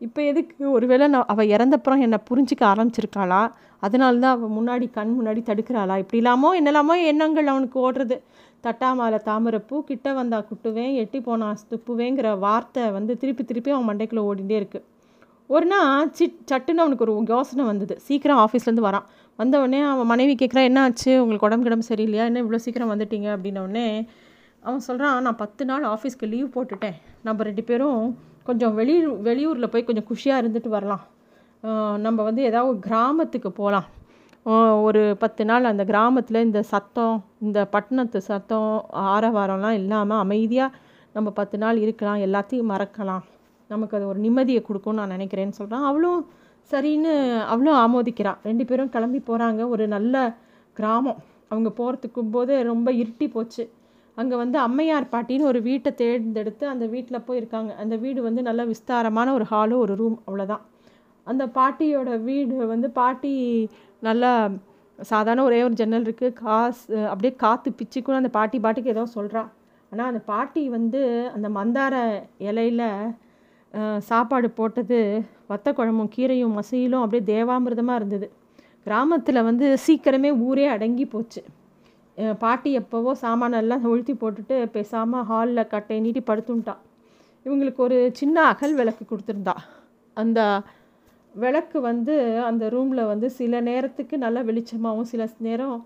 இப்போ 0.01 0.21
எதுக்கு? 0.31 0.65
ஒருவேளை 0.77 1.07
நான் 1.13 1.31
அவள் 1.33 1.53
இறந்தப்புறம் 1.55 2.03
என்னை 2.07 2.19
புரிஞ்சிக்க 2.29 2.63
ஆரம்பிச்சிருக்காளா? 2.73 3.41
அதனால 3.87 4.21
தான் 4.25 4.35
அவள் 4.37 4.55
முன்னாடி 4.59 4.87
கண் 4.99 5.15
முன்னாடி 5.19 5.41
தடுக்கிறாளா? 5.49 5.95
இப்படி 6.03 6.21
இல்லாமோ 6.23 6.51
என்னெல்லாமோ 6.61 6.95
எண்ணங்கள் 7.11 7.51
அவனுக்கு 7.53 7.79
ஓடுறது. 7.87 8.17
தட்டாமால 8.65 9.19
தாமரைப்பூ 9.29 9.77
கிட்ட 9.91 10.13
வந்தா 10.21 10.39
குட்டுவேன் 10.51 10.95
எட்டி 11.03 11.19
போனா 11.27 11.49
துப்புவேங்கிற 11.73 12.29
வார்த்தை 12.47 12.85
வந்து 12.97 13.13
திருப்பி 13.23 13.45
திருப்பி 13.51 13.71
அவன் 13.75 13.89
மண்டைக்குள்ளே 13.91 14.25
ஓடிண்டே 14.31 14.57
இருக்குது 14.61 14.87
ஒரு 15.51 15.67
நாள் 15.73 16.11
சிட் 16.19 16.41
சட்டுன்னு 16.51 16.83
அவனுக்கு 16.85 17.05
ஒரு 17.05 17.13
யோசனை 17.35 17.65
வந்தது. 17.69 17.95
சீக்கிரம் 18.07 18.41
ஆஃபீஸ்லேருந்து 18.45 18.85
வரான். 18.87 19.07
வந்தவுடனே 19.39 19.81
அவன் 19.91 20.09
மனைவி 20.11 20.35
கேட்குறான் 20.41 20.67
என்ன 20.71 20.81
ஆச்சு? 20.87 21.13
உங்களுக்கு 21.23 21.47
உடம்பு 21.49 21.67
கிடம்பு 21.67 21.87
சரியில்லையா? 21.91 22.25
என்ன 22.31 22.43
இவ்வளோ 22.45 22.61
சீக்கிரம் 22.65 22.93
வந்துட்டீங்க? 22.93 23.29
அப்படின்னோடனே 23.37 23.87
அவன் 24.63 24.85
சொல்கிறான் 24.89 25.25
நான் 25.27 25.41
பத்து 25.43 25.63
நாள் 25.71 25.85
ஆஃபீஸ்க்கு 25.95 26.29
லீவ் 26.33 26.49
போட்டுட்டேன். 26.57 26.97
நம்ம 27.27 27.45
ரெண்டு 27.49 27.65
பேரும் 27.71 28.03
கொஞ்சம் 28.49 28.75
வெளியூர் 28.81 29.15
வெளியூரில் 29.29 29.73
போய் 29.73 29.87
கொஞ்சம் 29.89 30.09
குஷியாக 30.11 30.43
இருந்துட்டு 30.43 30.73
வரலாம். 30.77 31.05
நம்ம 32.07 32.19
வந்து 32.29 32.43
ஏதாவது 32.51 32.77
கிராமத்துக்கு 32.89 33.53
போகலாம் 33.61 33.87
ஒரு 34.89 35.01
பத்து 35.23 35.43
நாள் 35.45 35.71
அந்த 35.71 35.83
கிராமத்தில் 35.91 36.45
இந்த 36.47 36.61
சத்தம் 36.73 37.17
இந்த 37.47 37.59
பட்டணத்து 37.73 38.19
சத்தம் 38.29 38.71
ஆரவாரம்லாம் 39.15 39.79
இல்லாமல் 39.81 40.23
அமைதியாக 40.25 40.77
நம்ம 41.17 41.29
பத்து 41.39 41.57
நாள் 41.63 41.79
இருக்கலாம் 41.85 42.23
எல்லாத்தையும் 42.27 42.71
மறக்கலாம். 42.73 43.25
நமக்கு 43.71 43.97
அது 43.97 44.07
ஒரு 44.13 44.21
நிம்மதியை 44.27 44.61
கொடுக்கும்னு 44.69 45.01
நான் 45.01 45.15
நினைக்கிறேன்னு 45.17 45.59
சொல்கிறான் 45.61 45.87
அவளும் 45.91 46.21
சரின்னு 46.71 47.13
அவளும் 47.53 47.79
ஆமோதிக்கிறான் 47.85 48.39
ரெண்டு 48.49 48.65
பேரும் 48.71 48.93
கிளம்பி 48.95 49.21
போகிறாங்க 49.29 49.63
ஒரு 49.75 49.85
நல்ல 49.97 50.15
கிராமம். 50.77 51.21
அவங்க 51.53 51.71
போகிறதுக்கும் 51.81 52.33
போது 52.37 52.55
ரொம்ப 52.71 52.89
இருட்டி 53.03 53.29
போச்சு. 53.35 53.65
அங்கே 54.17 54.37
வந்து 54.43 54.59
அம்மையார் 54.67 55.13
பாட்டின்னு 55.13 55.51
ஒரு 55.51 55.61
வீட்டை 55.69 55.91
தேர்ந்தெடுத்து 56.03 56.65
அந்த 56.73 56.85
வீட்டில் 56.95 57.25
போய் 57.27 57.41
இருக்காங்க. 57.41 57.71
அந்த 57.83 57.95
வீடு 58.05 58.21
வந்து 58.29 58.43
நல்ல 58.49 58.65
விஸ்தாரமான 58.73 59.33
ஒரு 59.39 59.47
ஹாலு 59.53 59.77
ஒரு 59.85 59.95
ரூம் 60.03 60.19
அவ்வளோதான் 60.27 60.65
அந்த 61.27 61.45
பாட்டியோட 61.57 62.11
வீடு 62.29 62.67
வந்து 62.75 62.89
பாட்டி 62.99 63.33
நல்லா 64.03 64.33
சாதாரண 64.99 65.43
ஒரே 65.49 65.59
ஒரு 65.67 65.75
ஜன்னல் 65.81 66.07
இருக்குது 66.07 66.37
காசு 66.41 66.83
அப்படியே 67.11 67.33
காற்று 67.43 67.71
பிச்சுக்குன்னு 67.79 68.21
அந்த 68.21 68.31
பாட்டி 68.37 68.59
பாட்டிக்கு 68.65 68.93
ஏதோ 68.95 69.05
சொல்கிறா 69.17 69.43
ஆனால் 69.93 70.09
அந்த 70.11 70.21
பாட்டி 70.33 70.63
வந்து 70.77 71.01
அந்த 71.37 71.49
மந்தார 71.59 71.95
இலையில் 72.49 72.87
சாப்பாடு 74.09 74.49
போட்டது 74.59 74.99
வத்த 75.51 75.69
குழம்பும் 75.79 76.13
கீரையும் 76.17 76.57
மசையிலும் 76.59 77.03
அப்படியே 77.05 77.23
தேவாமிர்தமாக 77.33 78.01
இருந்தது. 78.01 78.27
கிராமத்தில் 78.87 79.47
வந்து 79.49 79.67
சீக்கிரமே 79.85 80.31
ஊரே 80.47 80.67
அடங்கி 80.75 81.07
போச்சு. 81.15 81.41
பாட்டி 82.43 82.71
எப்போவோ 82.81 83.11
சாமானெல்லாம் 83.25 83.85
உழுத்தி 83.93 84.15
போட்டுட்டு 84.23 84.57
பேசாமல் 84.77 85.27
ஹாலில் 85.31 85.71
கட்டை 85.73 85.99
நீட்டி 86.05 86.23
படுத்துட்டான் 86.31 86.83
இவங்களுக்கு 87.47 87.81
ஒரு 87.87 87.99
சின்ன 88.21 88.37
அகல் 88.53 88.75
விளக்கு 88.81 89.05
கொடுத்துருந்தா. 89.05 89.55
அந்த 90.17 90.41
விளக்கு 91.35 91.79
வந்து 91.89 92.15
அந்த 92.49 92.65
ரூமில் 92.75 93.09
வந்து 93.11 93.29
சில 93.39 93.61
நேரத்துக்கு 93.69 94.15
நல்ல 94.25 94.39
வெளிச்சமாகவும் 94.49 95.11
சில 95.13 95.27
நேரம் 95.49 95.77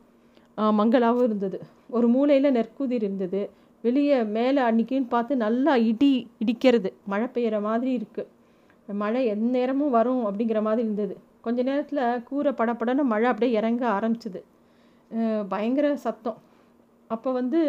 மங்களாகவும் 0.78 1.26
இருந்தது. 1.28 1.58
ஒரு 1.96 2.06
மூலையில் 2.14 2.54
நெற்குதிர் 2.56 3.04
இருந்தது. 3.08 3.42
வெளியே 3.84 4.16
மேலே 4.36 4.60
அன்றைக்கின்னு 4.68 5.12
பார்த்து 5.14 5.42
நல்லா 5.44 5.72
இடி 5.90 6.12
இடிக்கிறது. 6.42 6.90
மழை 7.12 7.26
பெய்கிற 7.34 7.56
மாதிரி 7.68 7.92
இருக்குது 7.98 8.30
மழை 9.02 9.20
எந்த 9.32 9.48
நேரமும் 9.56 9.94
வரும் 9.96 10.22
அப்படிங்கிற 10.28 10.60
மாதிரி 10.66 10.82
இருந்தது. 10.86 11.14
கொஞ்ச 11.44 11.58
நேரத்தில் 11.68 12.22
கூரை 12.28 12.52
படப்படன்னு 12.60 13.04
மழை 13.12 13.26
அப்படியே 13.30 13.52
இறங்க 13.60 13.82
ஆரம்பிச்சிது. 13.96 14.40
பயங்கர 15.52 15.86
சத்தம். 16.06 16.38
அப்போ 17.10 17.30
வந்து 17.38 17.60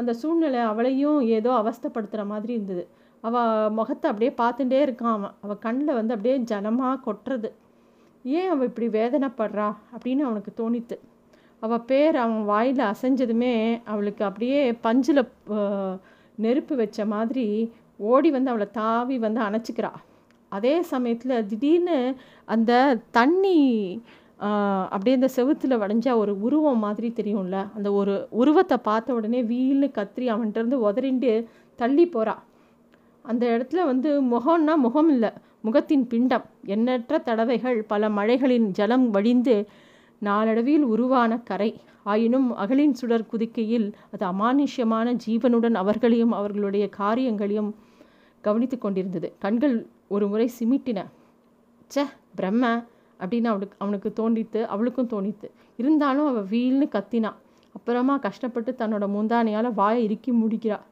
அந்த 0.00 0.12
சூழ்நிலை 0.20 0.60
அவளையும் 0.72 1.20
ஏதோ 1.36 1.50
அவஸ்தப்படுத்துகிற 1.60 2.24
மாதிரி 2.32 2.52
இருந்தது. 2.58 2.84
அவள் 3.24 3.72
முகத்தை 3.78 4.06
அப்படியே 4.10 4.32
பார்த்துட்டே 4.42 4.78
இருக்கான் 4.86 5.16
அவன். 5.16 5.34
அவள் 5.44 5.62
கண்ணில் 5.66 5.98
வந்து 5.98 6.14
அப்படியே 6.14 6.36
ஜனமாக 6.52 7.02
கொட்டுறது. 7.06 7.48
ஏன் 8.24 8.50
அவள் 8.52 8.68
இப்படி 8.70 8.88
வேதனைப்படுறா? 8.98 9.68
அப்படின்னு 9.94 10.22
அவனுக்கு 10.28 10.52
தோணித்து. 10.62 10.96
அவள் 11.62 11.86
பேர் 11.90 12.16
அவன் 12.24 12.44
வாயில் 12.44 12.82
அசைஞ்சதுமே 12.92 13.54
அவளுக்கு 13.92 14.22
அப்படியே 14.28 14.60
பஞ்சில் 14.86 15.22
நெருப்பு 16.38 16.74
வச்ச 16.76 17.06
மாதிரி 17.14 17.46
ஓடி 18.10 18.28
வந்து 18.30 18.52
அவளை 18.52 18.68
தாவி 18.80 19.16
வந்து 19.18 19.40
அணைச்சிக்கிறா. 19.48 19.92
அதே 20.52 20.74
சமயத்தில் 20.92 21.46
திடீர்னு 21.50 21.98
அந்த 22.54 22.72
தண்ணி 23.18 23.58
அப்படியே 24.92 25.14
இந்த 25.18 25.28
செவுத்தில் 25.36 25.80
வடைஞ்ச 25.82 26.08
ஒரு 26.22 26.32
உருவம் 26.46 26.82
மாதிரி 26.86 27.08
தெரியும்ல 27.18 27.58
அந்த 27.76 27.88
ஒரு 28.00 28.14
உருவத்தை 28.40 28.76
பார்த்த 28.88 29.18
உடனே 29.18 29.40
வீல்னு 29.52 29.88
கத்திரி 29.98 30.26
அவன்கிட்ட 30.34 30.78
உதறிண்டு 30.88 31.32
தள்ளி 31.78 32.06
போகிறான் 32.06 32.42
அந்த 33.22 33.44
இடத்துல 33.56 33.84
வந்து 33.84 34.10
முகம்னா 34.22 34.74
முகம் 34.76 35.08
இல்லை 35.08 35.30
முகத்தின் 35.60 36.06
பிண்டம். 36.06 36.44
எண்ணற்ற 36.64 37.18
தடவைகள் 37.18 37.82
பல 37.82 38.08
மழைகளின் 38.08 38.66
ஜலம் 38.70 39.10
வழிந்து 39.10 39.56
நாளடைவில் 40.18 40.84
உருவான 40.84 41.38
கரை. 41.38 41.70
ஆயினும் 42.02 42.48
அகலின் 42.56 42.92
சுடர் 42.92 43.26
குதிக்கையில் 43.26 43.88
அது 44.12 44.24
அமானுஷ்யமான 44.26 45.16
ஜீவனுடன் 45.26 45.74
அவர்களையும் 45.74 46.32
அவர்களுடைய 46.32 46.88
காரியங்களையும் 46.88 47.70
கவனித்து 48.40 48.78
கொண்டிருந்தது. 48.78 49.28
கண்கள் 49.38 49.76
ஒரு 50.08 50.28
முறை 50.28 50.50
சிமிட்டின. 50.58 50.98
ச 51.94 52.06
பிரம்ம 52.34 52.64
அப்படின்னு 53.20 53.50
அவளுக்கு 53.52 53.76
அவனுக்கு 53.78 54.10
தோண்டித்து 54.20 54.60
அவளுக்கும் 54.64 55.08
தோணித்து. 55.08 55.48
இருந்தாலும் 55.76 56.26
அவள் 56.26 56.48
வீல்னு 56.50 56.86
கத்தினான் 56.96 57.38
அப்புறமா 57.74 58.16
கஷ்டப்பட்டு 58.16 58.70
தன்னோட 58.78 59.04
முந்தானையால் 59.16 59.74
வாயை 59.74 60.00
இறுக்கி 60.04 60.32
முடிக்கிறாள் 60.32 60.86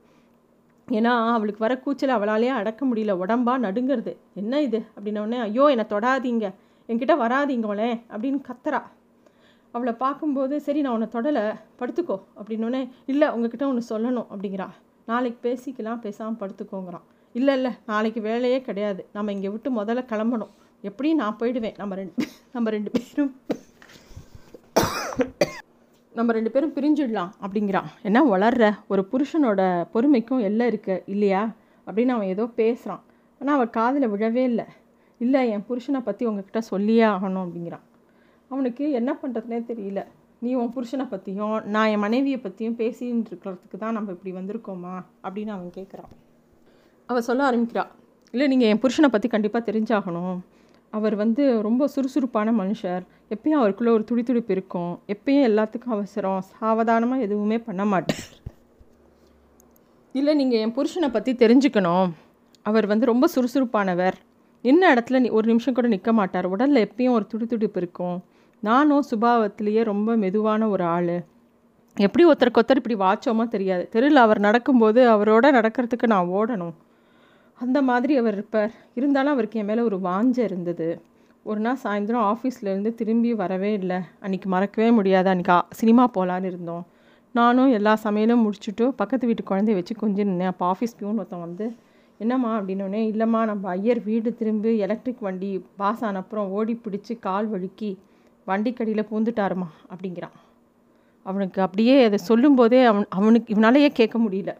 ஏன்னா 0.99 1.13
அவளுக்கு 1.33 1.65
வர 1.65 1.75
கூச்சல் 1.79 2.17
அவளாலேயே 2.17 2.53
அடக்க 2.61 2.87
முடியல. 2.87 3.13
உடம்பா 3.23 3.53
நடுங்கிறது. 3.67 4.13
என்ன 4.35 4.63
இது? 4.67 4.79
அப்படின்னோடனே 4.97 5.39
ஐயோ 5.41 5.67
என்னை 5.75 5.85
தொடாதீங்க. 5.89 6.47
என்கிட்ட 6.89 7.15
வராதிங்களே 7.25 7.91
அப்படின்னு 8.13 8.41
கத்துறா. 8.49 8.81
அவளை 9.75 9.93
பார்க்கும்போது 9.93 10.61
சரி 10.67 10.81
நான் 10.81 10.95
உன்னை 10.97 11.09
தொடலை. 11.13 11.45
படுத்துக்கோ 11.81 12.17
அப்படின்னோடனே 12.39 12.83
இல்லை 13.07 13.29
உங்ககிட்ட 13.29 13.67
ஒன்று 13.69 13.83
சொல்லணும் 13.93 14.29
அப்படிங்கிறா. 14.33 14.69
நாளைக்கு 15.11 15.41
பேசிக்கலாம் 15.47 16.03
பேசாமல் 16.07 16.41
படுத்துக்கோங்கிறான். 16.43 17.07
இல்லை 17.33 17.55
இல்லை 17.55 17.71
நாளைக்கு 17.87 18.21
வேலையே 18.21 18.61
கிடையாது. 18.61 19.03
நம்ம 19.13 19.33
இங்கே 19.33 19.49
விட்டு 19.49 19.71
முதல்ல 19.83 20.03
கிளம்பணும். 20.13 20.53
எப்படியும் 20.89 21.19
நான் 21.19 21.37
போயிடுவேன். 21.41 21.77
நம்ம 21.77 21.95
ரெண்டு 21.95 22.27
நம்ம 22.53 22.71
ரெண்டு 22.71 22.91
பேரும். 22.91 23.33
நம்ம 26.15 26.33
ரெண்டு 26.33 26.51
பேரும் 26.51 26.75
பிரிஞ்சிடலாம் 26.75 27.31
அப்படிங்கிறான். 27.45 27.89
என்ன 28.03 28.21
வளர்ற? 28.25 28.65
ஒரு 28.89 29.03
புருஷனோட 29.13 29.61
பொறுமைக்கும் 29.93 30.41
எல்லாம் 30.41 30.67
இருக்கு 30.67 31.03
இல்லையா? 31.07 31.43
அப்படின்னு 31.87 32.15
அவன் 32.17 32.33
ஏதோ 32.35 32.47
பேசுகிறான் 32.61 33.03
ஆனால் 33.41 33.55
அவள் 33.55 33.71
காதில் 33.71 34.13
விழவே 34.15 34.43
இல்லை. 34.51 34.65
இல்லை 35.19 35.51
என் 35.51 35.65
புருஷனை 35.69 36.01
பற்றி 36.01 36.27
உங்ககிட்ட 36.27 36.61
சொல்லியே 36.61 37.05
ஆகணும் 37.05 37.45
அப்படிங்கிறான். 37.45 37.85
அவனுக்கு 38.49 38.91
என்ன 38.91 39.11
பண்ணுறதுனே 39.23 39.61
தெரியல. 39.71 40.03
நீ 40.39 40.55
உன் 40.55 40.73
புருஷனை 40.77 41.07
பற்றியும் 41.09 41.57
நான் 41.65 41.87
என் 41.87 42.05
மனைவியை 42.07 42.39
பற்றியும் 42.39 42.77
பேசின்னு 42.77 43.31
இருக்கிறதுக்கு 43.31 43.79
தான் 43.79 43.93
நம்ம 43.93 44.13
இப்படி 44.13 44.33
வந்திருக்கோமா? 44.37 44.95
அப்படின்னு 45.25 45.53
அவன் 45.57 45.73
கேட்குறான் 45.79 46.13
அவள் 47.07 47.23
சொல்ல 47.23 47.45
ஆரம்பிக்கிறாள் 47.45 47.91
இல்லை 48.35 48.47
நீங்கள் 48.49 48.69
என் 48.69 48.83
புருஷனை 48.83 49.09
பற்றி 49.09 49.29
கண்டிப்பாக 49.29 49.73
தெரிஞ்சாகணும். 49.73 50.39
அவர் 50.91 51.15
வந்து 51.15 51.63
ரொம்ப 51.63 51.87
சுறுசுறுப்பான 51.87 52.53
மனுஷர். 52.53 53.03
எப்பயும் 53.35 53.59
அவருக்குள்ளே 53.61 53.93
ஒரு 53.93 54.05
துடி 54.05 54.23
துடிப்பு 54.23 54.53
இருக்கும். 54.53 55.01
எப்பயும் 55.07 55.47
எல்லாத்துக்கும் 55.51 55.97
அவசரம். 55.97 56.41
சாவதானமாக 56.41 57.21
எதுவுமே 57.21 57.59
பண்ண 57.59 57.85
மாட்டார். 57.85 58.25
இல்லை 60.13 60.35
நீங்கள் 60.35 60.59
என் 60.59 60.75
புருஷனை 60.75 61.09
பற்றி 61.13 61.33
தெரிஞ்சுக்கணும். 61.33 62.11
அவர் 62.63 62.87
வந்து 62.87 63.07
ரொம்ப 63.07 63.29
சுறுசுறுப்பானவர். 63.35 64.17
என்ன 64.63 64.95
இடத்துல 64.95 65.31
ஒரு 65.31 65.47
நிமிஷம் 65.47 65.75
கூட 65.75 65.89
நிற்க 65.89 66.13
மாட்டார். 66.13 66.47
உடலில் 66.47 66.89
எப்பயும் 66.89 67.11
ஒரு 67.11 67.27
துடி 67.27 67.47
துடிப்பு 67.47 67.81
இருக்கும். 67.81 68.25
நானும் 68.61 69.05
சுபாவத்திலேயே 69.11 69.85
ரொம்ப 69.85 70.17
மெதுவான 70.17 70.69
ஒரு 70.69 70.85
ஆள். 70.85 71.15
எப்படி 71.97 72.25
ஒருத்தருக்கு 72.27 72.61
ஒருத்தர் 72.61 72.81
இப்படி 72.83 72.97
வாச்சோமோ 72.97 73.49
தெரியாது. 73.49 73.89
தெருவில் 73.89 74.17
அவர் 74.17 74.39
நடக்கும்போது 74.39 75.01
அவரோட 75.11 75.47
நடக்கிறதுக்கு 75.59 76.07
நான் 76.07 76.29
ஓடணும். 76.29 76.75
அந்த 77.61 77.83
மாதிரி 77.83 78.17
அவர் 78.17 78.33
இருப்பார். 78.33 78.73
இருந்தாலும் 78.95 79.33
அவருக்கு 79.33 79.59
என் 79.59 79.65
மேலே 79.65 79.81
ஒரு 79.81 79.97
வாஞ்ச 79.97 80.39
இருந்தது. 80.39 81.03
ஒரு 81.43 81.61
நாள் 81.61 81.79
சாயந்தரம் 81.85 82.33
ஆஃபீஸ்லேருந்து 82.33 82.95
திரும்பி 82.95 83.35
வரவே 83.35 83.73
இல்லை. 83.73 83.97
அன்றைக்கி 84.23 84.45
மறக்கவே 84.45 84.91
முடியாது. 84.91 85.31
அன்றைக்கி 85.31 85.63
சினிமா 85.71 86.11
போகலான்னு 86.15 86.45
இருந்தோம். 86.45 86.87
நானும் 87.33 87.71
எல்லா 87.71 87.99
சமையலும் 88.05 88.45
முடிச்சுட்டு 88.47 88.89
பக்கத்து 88.89 89.27
வீட்டு 89.27 89.45
குழந்தைய 89.51 89.75
வச்சு 89.75 89.95
கொஞ்சம் 89.95 90.29
நின்னேன். 90.29 90.47
அப்போ 90.47 90.71
ஆஃபீஸ் 90.71 90.97
பியூன் 90.99 91.15
ஒருத்தன் 91.15 91.41
வந்து 91.41 91.67
என்னம்மா? 92.19 92.61
அப்படின்னோடனே 92.61 93.03
இல்லைம்மா 93.13 93.43
நம்ம 93.45 93.69
ஐயர் 93.69 94.03
வீடு 94.05 94.35
திரும்பி 94.35 94.79
எலக்ட்ரிக் 94.79 95.21
வண்டி 95.21 95.65
பாஸ் 95.77 96.05
ஆன 96.05 96.19
அப்புறம் 96.19 96.49
ஓடி 96.49 96.81
பிடிச்சி 96.85 97.19
கால் 97.19 97.51
வழுக்கி 97.51 97.99
வண்டிக்கடியில் 98.47 99.09
பூந்துட்டாருமா? 99.13 99.69
அப்படிங்கிறான். 99.91 100.37
அவனுக்கு 101.23 101.63
அப்படியே 101.63 102.05
அதை 102.05 102.19
சொல்லும்போதே 102.19 102.85
அவன் 102.85 103.07
அவனுக்கு 103.09 103.55
இவனாலேயே 103.55 103.89
கேட்க 103.89 104.19
முடியல. 104.19 104.55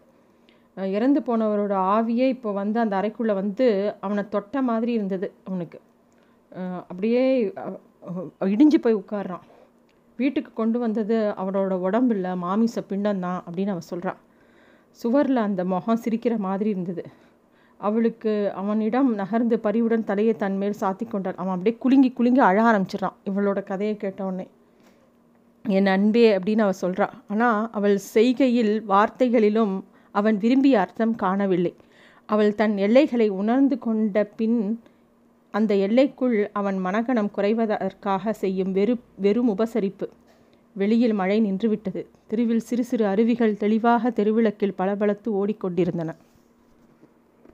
இறந்து 0.95 1.21
போனவரோட 1.27 1.75
ஆவியே 1.95 2.27
இப்போ 2.35 2.51
வந்து 2.61 2.79
அந்த 2.83 2.95
அறைக்குள்ளே 3.01 3.35
வந்து 3.41 3.67
அவனை 4.07 4.23
தொட்ட 4.35 4.63
மாதிரி 4.69 4.93
இருந்தது 4.99 5.29
அவனுக்கு. 5.49 5.79
அப்படியே 6.91 7.23
இடிஞ்சு 8.55 8.79
போய் 8.85 9.01
உட்கார்றான். 9.01 9.45
வீட்டுக்கு 10.19 10.51
கொண்டு 10.53 10.79
வந்தது 10.85 11.17
அவனோட 11.41 11.75
உடம்புல 11.87 12.33
மாமிச 12.45 12.83
பிண்டம் 12.91 13.25
தான் 13.27 13.41
அப்படின்னு 13.47 13.75
அவன் 13.75 13.91
சொல்கிறான் 13.93 14.21
சுவரில் 14.99 15.47
அந்த 15.47 15.63
முகம் 15.73 16.01
சிரிக்கிற 16.05 16.35
மாதிரி 16.47 16.69
இருந்தது. 16.75 17.05
அவளுக்கு 17.81 18.33
அவனிடம் 18.61 19.11
நகர்ந்து 19.21 19.57
பரிவுடன் 19.67 20.09
தலையை 20.09 20.35
தன் 20.37 20.59
மேல் 20.63 20.81
சாத்தி 20.81 21.05
கொண்டாள் 21.07 21.39
அவன் 21.41 21.55
அப்படியே 21.55 21.77
குலுங்கி 21.85 22.11
குலுங்கி 22.13 22.43
அழ 22.49 22.59
ஆரம்பிச்சிடறான் 22.71 23.17
இவளோட 23.31 23.61
கதையை 23.71 23.95
கேட்டவுடனே 23.97 24.47
என் 25.65 25.89
அன்பே 25.95 26.27
அப்படின்னு 26.37 26.65
அவள் 26.67 26.83
சொல்கிறாள் 26.83 27.15
ஆனால் 27.33 27.61
அவள் 27.79 27.97
செய்கையில் 28.15 28.75
வார்த்தைகளிலும் 28.93 29.75
அவன் 30.11 30.39
விரும்பிய 30.39 30.81
அர்த்தம் 30.81 31.15
காணவில்லை. 31.15 31.75
அவள் 32.27 32.55
தன் 32.55 32.77
எல்லைகளை 32.77 33.29
உணர்ந்து 33.29 33.79
கொண்ட 33.79 34.25
பின் 34.25 34.81
அந்த 35.51 35.75
எல்லைக்குள் 35.75 36.51
அவன் 36.53 36.79
மனகணம் 36.85 37.31
குறைவதற்காக 37.37 38.31
செய்யும் 38.31 38.73
வெறு 38.73 38.97
வெறும் 39.17 39.49
உபசரிப்பு. 39.49 40.07
வெளியில் 40.77 41.13
மழை 41.13 41.41
நின்றுவிட்டது. 41.41 42.07
தெருவில் 42.29 42.61
சிறு 42.61 42.85
சிறு 42.85 43.07
அருவிகள் 43.07 43.57
தெளிவாக 43.57 44.11
தெருவிளக்கில் 44.11 44.77
பளபளத்து 44.79 45.47
ஓடிக்கொண்டிருந்தன. 45.47 46.15